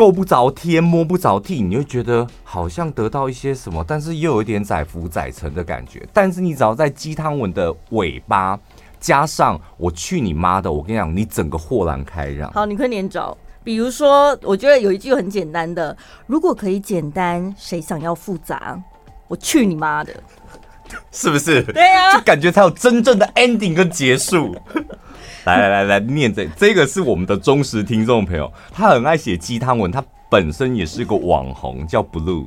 [0.00, 6.08] 够不着天，摸不着地，你会觉得好像得到一些什么，但是又有一点载浮载沉的感觉。
[6.10, 8.58] 但是你只要在鸡汤文的尾巴
[8.98, 12.50] 加上“我去你妈的”，我跟你讲，你整个豁然开朗。
[12.50, 13.36] 好，你快点找。
[13.62, 15.94] 比如说，我觉得有一句很简单的
[16.26, 18.82] ：“如果可以简单，谁想要复杂？”
[19.28, 20.14] 我去你妈的，
[21.12, 21.62] 是不是？
[21.74, 24.56] 对呀、啊，就感觉才有真正的 ending 跟结束。
[25.44, 32.46] 来来来来，念这这个是我们的忠实听众朋友，他很爱写鸡汤文，他本身也是个网红，叫 Blue。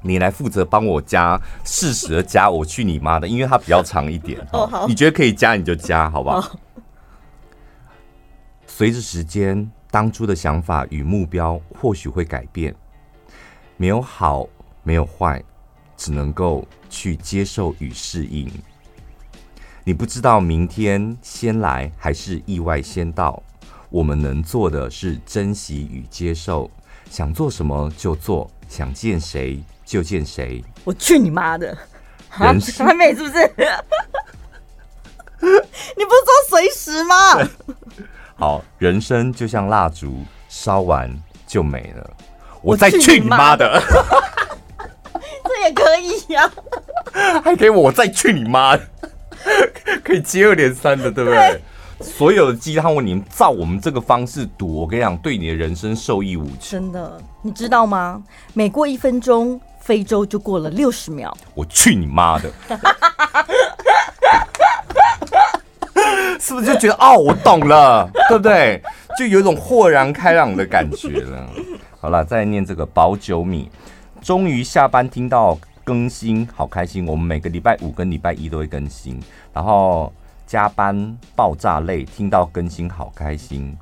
[0.00, 4.40] 你来负责帮我加，适时的加，我去你妈的，因为它比较长一点。
[4.52, 6.58] 哦，好，你觉得可以加你就加，好不好？
[8.66, 12.74] 随着时间，当初的想法与目标或许会改变，
[13.76, 14.48] 没有好，
[14.82, 15.40] 没有坏，
[15.96, 18.50] 只能够去接受与适应。
[19.84, 23.42] 你不知道明天先来还是意外先到，
[23.90, 26.70] 我们能做的是珍惜与接受，
[27.10, 30.64] 想做什么就做，想见谁就见谁。
[30.84, 31.76] 我去你妈的！
[32.38, 33.52] 人还没是不是？
[35.42, 37.48] 你不是说随时吗？
[38.38, 41.10] 好，人生就像蜡烛，烧完
[41.44, 42.10] 就没了。
[42.62, 43.82] 我再去你妈的！
[45.44, 46.44] 这也可以呀、
[47.12, 48.78] 啊，还给我再去你妈！
[50.04, 51.38] 可以接二连三的，对不对？
[51.38, 51.60] 对
[52.00, 56.58] 所有的鸡汤文，你照我们这个方式读，我跟你讲，对你的人生受益无穷。
[56.58, 58.20] 真的，你知道吗？
[58.54, 61.32] 每过一分钟，非洲就过了六十秒。
[61.54, 62.50] 我去你妈的！
[66.40, 68.82] 是不是就觉得哦，我懂了，对不对？
[69.16, 71.46] 就有一种豁然开朗的感觉了。
[72.00, 73.70] 好了，再念这个保九米，
[74.20, 77.06] 终于下班听到更新，好开心。
[77.06, 79.20] 我们每个礼拜五跟礼拜一都会更新，
[79.52, 80.12] 然后
[80.46, 83.76] 加班爆炸累，听到更新好开心。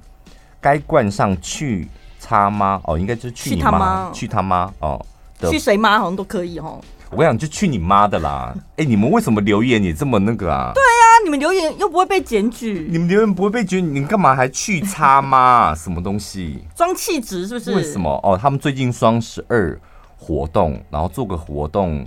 [0.60, 1.88] 该冠上去
[2.20, 5.04] 他妈哦，应该就是去你妈，去他妈哦，
[5.50, 6.80] 去谁妈好像都可以哦。
[7.10, 8.54] 我跟你讲，就去你妈的啦！
[8.76, 10.70] 哎、欸，你们为什么留言也这么那个啊？
[10.74, 15.74] 对啊，你们留言又不会被检举，你们留言不会被检举，你干嘛还去擦吗？
[15.74, 16.62] 什么东西？
[16.76, 17.74] 装气质是不是？
[17.74, 18.20] 为什么？
[18.22, 19.76] 哦，他们最近双十二
[20.20, 22.06] 活动，然后做个活动，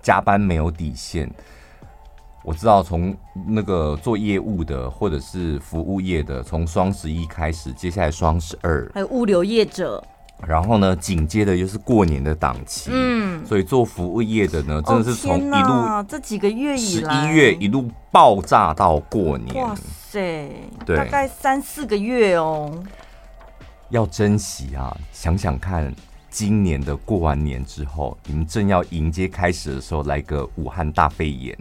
[0.00, 1.28] 加班没有底线。
[2.44, 3.16] 我知道，从
[3.46, 10.02] 那个做业务的或者是服务业的，从双十一开始，接下来双十二，还有物流业者。
[10.46, 20.50] 然后呢，紧接着就是过年的档期，嗯，所以做服务业的呢，真的是从一路、哦、这几个月以来，十一月一路爆炸到过年，哇塞，
[20.84, 22.82] 对，大概三四个月哦，
[23.90, 24.94] 要珍惜啊！
[25.12, 25.94] 想想看，
[26.34, 31.56] 今年的过完年之后，你们正要迎接开始的时候，来个武汉大肺炎。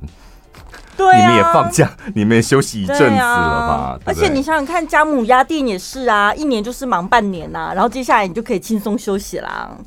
[0.97, 3.73] 对啊，你们也放假，你们也休息一阵子了吧？
[3.75, 9.77] 啊、而且你想想看，家母鸭店也是啊，一年就是忙半年呐、啊，然后接下来你就可以轻松休息啦。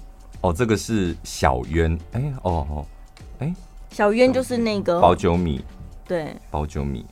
[0.40, 2.86] 哦，这个是小渊，哎、欸，哦哦，
[3.40, 3.54] 哎、欸，
[3.90, 5.64] 小渊就是那个保酒米，
[6.06, 7.04] 对，保酒米，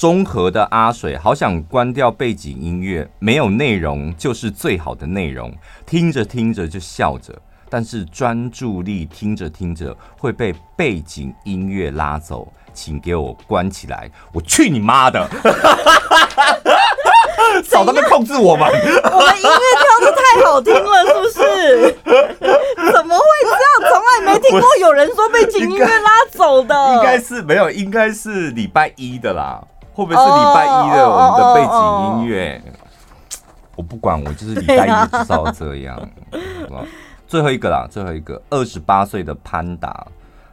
[0.00, 5.52] 中和的阿水，好想关掉背景音乐，没有内容就是最好的内容，
[5.84, 7.34] 听着听着就笑着，
[7.68, 12.50] 但是专注力听着听着会被背景音乐拉走。
[12.72, 14.10] 请给我关起来！
[14.32, 15.28] 我去你妈的！
[17.62, 18.66] 少他们控制我们！
[18.66, 21.92] 我们音乐跳的太好听了，是不是？
[22.90, 23.90] 怎么会这样？
[23.90, 26.94] 从来没听过有人说背景音乐拉走的。
[26.94, 29.62] 应该是没有，应该是礼拜一的啦。
[30.00, 32.62] 会不会是礼拜一的我们的背景音乐？
[33.76, 36.08] 我不管，我就是礼拜一就知道这样。
[37.26, 40.06] 最后一个啦，最后一个，二十八岁的潘达。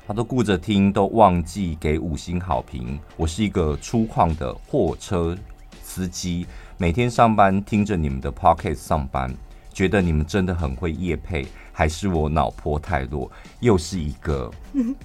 [0.06, 3.00] 他都顾着听，都忘记给五星好评。
[3.18, 5.36] 我是一个粗犷的货车
[5.82, 6.46] 司机，
[6.78, 9.34] 每天上班听着你们的 podcast 上班，
[9.74, 13.30] 觉得你们真的很会夜配，还是我脑波太弱？
[13.60, 14.50] 又是一个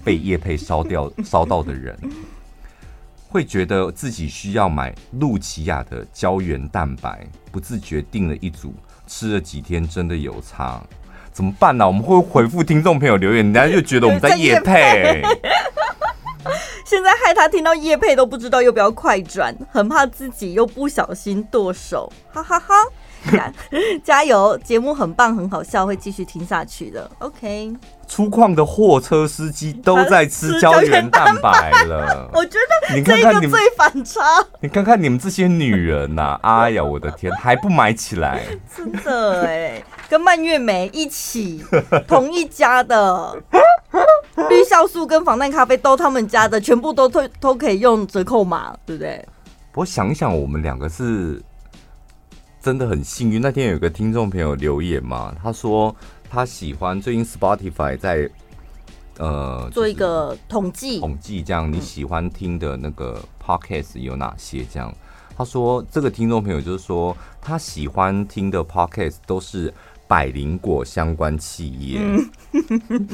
[0.05, 1.97] 被夜配烧掉 烧到的人，
[3.33, 8.75] 会觉得自己需要买露琪亚的胶原蛋白，不自觉订了一组，
[9.07, 10.79] 吃了几天真的有差。
[11.31, 11.87] 怎么办呢、啊？
[11.87, 15.23] 我们会回复听众朋友留言，人家就觉得我们在夜配。
[16.85, 22.91] 现在害他听到叶配都不知道要不要快转，很怕自己又不小心剁手，哈哈哈，哈！
[24.03, 27.09] 加油，节目很棒，很好笑，会继续听下去的。
[27.19, 27.73] OK。
[28.05, 34.21] 粗犷的货车司机都在吃胶原蛋白了， 我觉得你看看你们最反差。
[34.59, 38.43] 你看看你们这些女人呐、啊，哎呀，我的天，还不买起来？
[38.75, 41.63] 真的哎，跟蔓越莓一起，
[42.07, 43.35] 同一家的
[44.49, 49.25] 绿酵素跟防弹咖啡都他们家的，全部都都都可以用折扣码，对不对？
[49.71, 51.41] 不过想想，我们两个是
[52.63, 53.39] 真的很幸运。
[53.39, 55.95] 那天有个听众朋友留言嘛，他说。
[56.35, 58.27] 他喜欢最近 Spotify 在
[59.19, 64.65] 呃做一个统计统计，这样你喜欢听的那个 Podcast 有哪些？
[64.73, 64.91] 这样
[65.37, 69.71] 他说这个听众朋友就是说他喜欢听的 Podcast 都是。
[70.07, 72.29] 百灵果相关企业，嗯、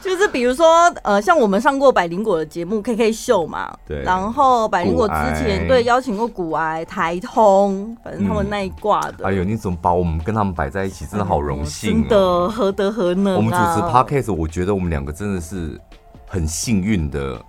[0.00, 0.66] 就是比如说，
[1.02, 4.02] 呃，像我们上过百灵果的节目《K K 秀》嘛，对。
[4.02, 9.26] 然后百灵果之前对邀请过股癌、台通，反正他们那一挂的。
[9.26, 11.06] 哎呦，你怎么把我们跟他们摆在一起？
[11.06, 13.36] 真的好荣幸、啊，真的何德何能、啊？
[13.36, 15.80] 我们主持 Podcast，我觉得我们两个真的是
[16.26, 17.42] 很幸运的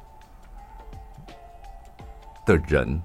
[2.45, 2.99] 的人，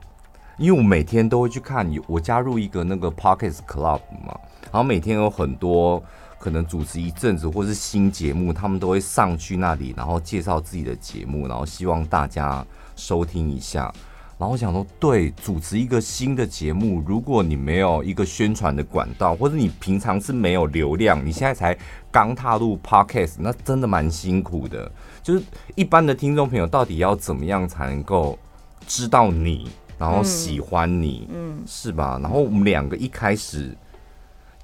[0.56, 4.38] 因为我每天都会去看，我加入一个那个 Podcast Club 嘛。
[4.64, 6.02] 然后每天有很多
[6.38, 12.64] 可能主持一阵子或是新节目，他们都会上去那里，然后介绍自己的节目，然后希望大家
[12.96, 13.92] 收听一下。
[14.38, 21.76] 然后我想说，对，主持一个新的节目，如果你没有一个宣传的管道，或者你平常是没有流量，你现在才
[22.11, 24.90] 刚踏入 Podcast，那真的蛮辛苦的。
[25.22, 25.42] 就是
[25.74, 28.38] 一般的听众朋友，到底要怎么样才能够
[28.86, 32.18] 知道你，然后喜欢你，嗯，嗯是吧？
[32.22, 33.76] 然后我们两个一开始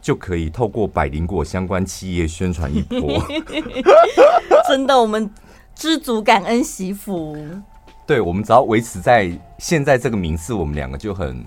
[0.07, 3.20] 就可以透过百灵果相关企业宣传一波，
[4.68, 5.28] 真的，我们
[5.74, 7.36] 知足感恩惜福。
[8.07, 9.28] 对，我们只要维持在
[9.59, 11.44] 现在这个名次，我们两个就很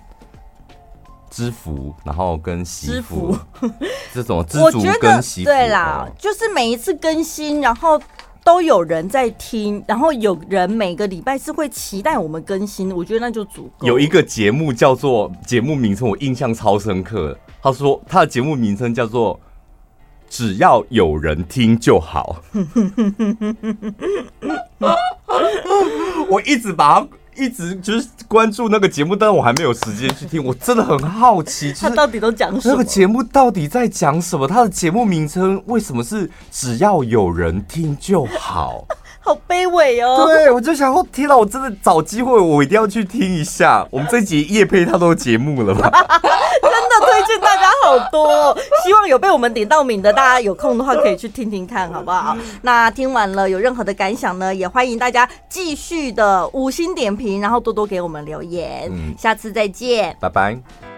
[1.29, 3.33] 知福，然后跟惜福，
[4.13, 5.49] 这种知足跟惜福。
[5.49, 7.97] 对啦，就是每一次更新，然后
[8.43, 13.87] 都有人在听，然后有人每个礼拜是会期待我们更新，我觉得那就足够。
[13.87, 17.39] 有一个节目叫做节目名称，我印象超深刻。
[17.61, 19.39] 他说他的节目名称叫做
[20.29, 22.37] “只要有人听就好”。
[26.29, 30.43] 我一直把它一直就是关注那个节目，但我还没有时间去听。
[30.43, 32.73] 我真的很好奇，他到底都讲什么？
[32.73, 34.47] 那个节目到底在讲什么？
[34.47, 38.85] 他的节目名称为什么是“只要有人听就好”？
[39.29, 40.25] 好卑微哦！
[40.25, 43.85] 对，我就想说，天哪，我真的找机会，我一定要去听一下。
[43.91, 45.87] 我们这集夜配他都节目了吧？
[46.63, 52.35] 真的推荐大家好多哦，希望有被我们点到名的，大家有空的话可以去听听看，好不好？
[52.63, 58.89] 那听完了有任何的感想呢，也欢迎大家继续的五星点评，然后多多给我们留言。
[58.91, 60.88] 嗯，下次再见，拜拜。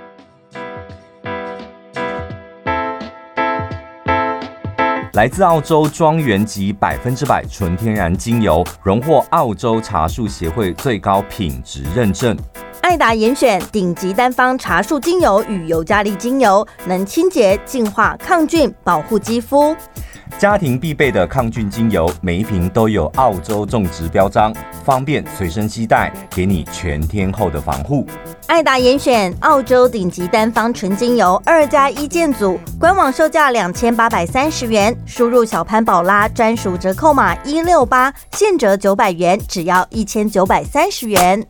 [5.13, 12.37] 来自澳洲庄园级百分之百纯天然精油，荣获澳洲茶树协会最高品质认证。
[12.81, 19.75] 爱达严选顶级单方茶树精油与尤加利精油，能清洁、净化、抗菌、保护肌肤。
[20.37, 24.53] 家庭必备的抗菌精油，每一瓶都有澳洲种植标章，
[24.83, 28.05] 方便随身携带，给你全天候的防护。
[28.47, 41.45] 爱达严选澳洲顶级单方纯精油二加一件组，官网售价两千八百三十元，输入小潘宝拉专属折扣码一六八，现折九百元，只要一千九百三十元。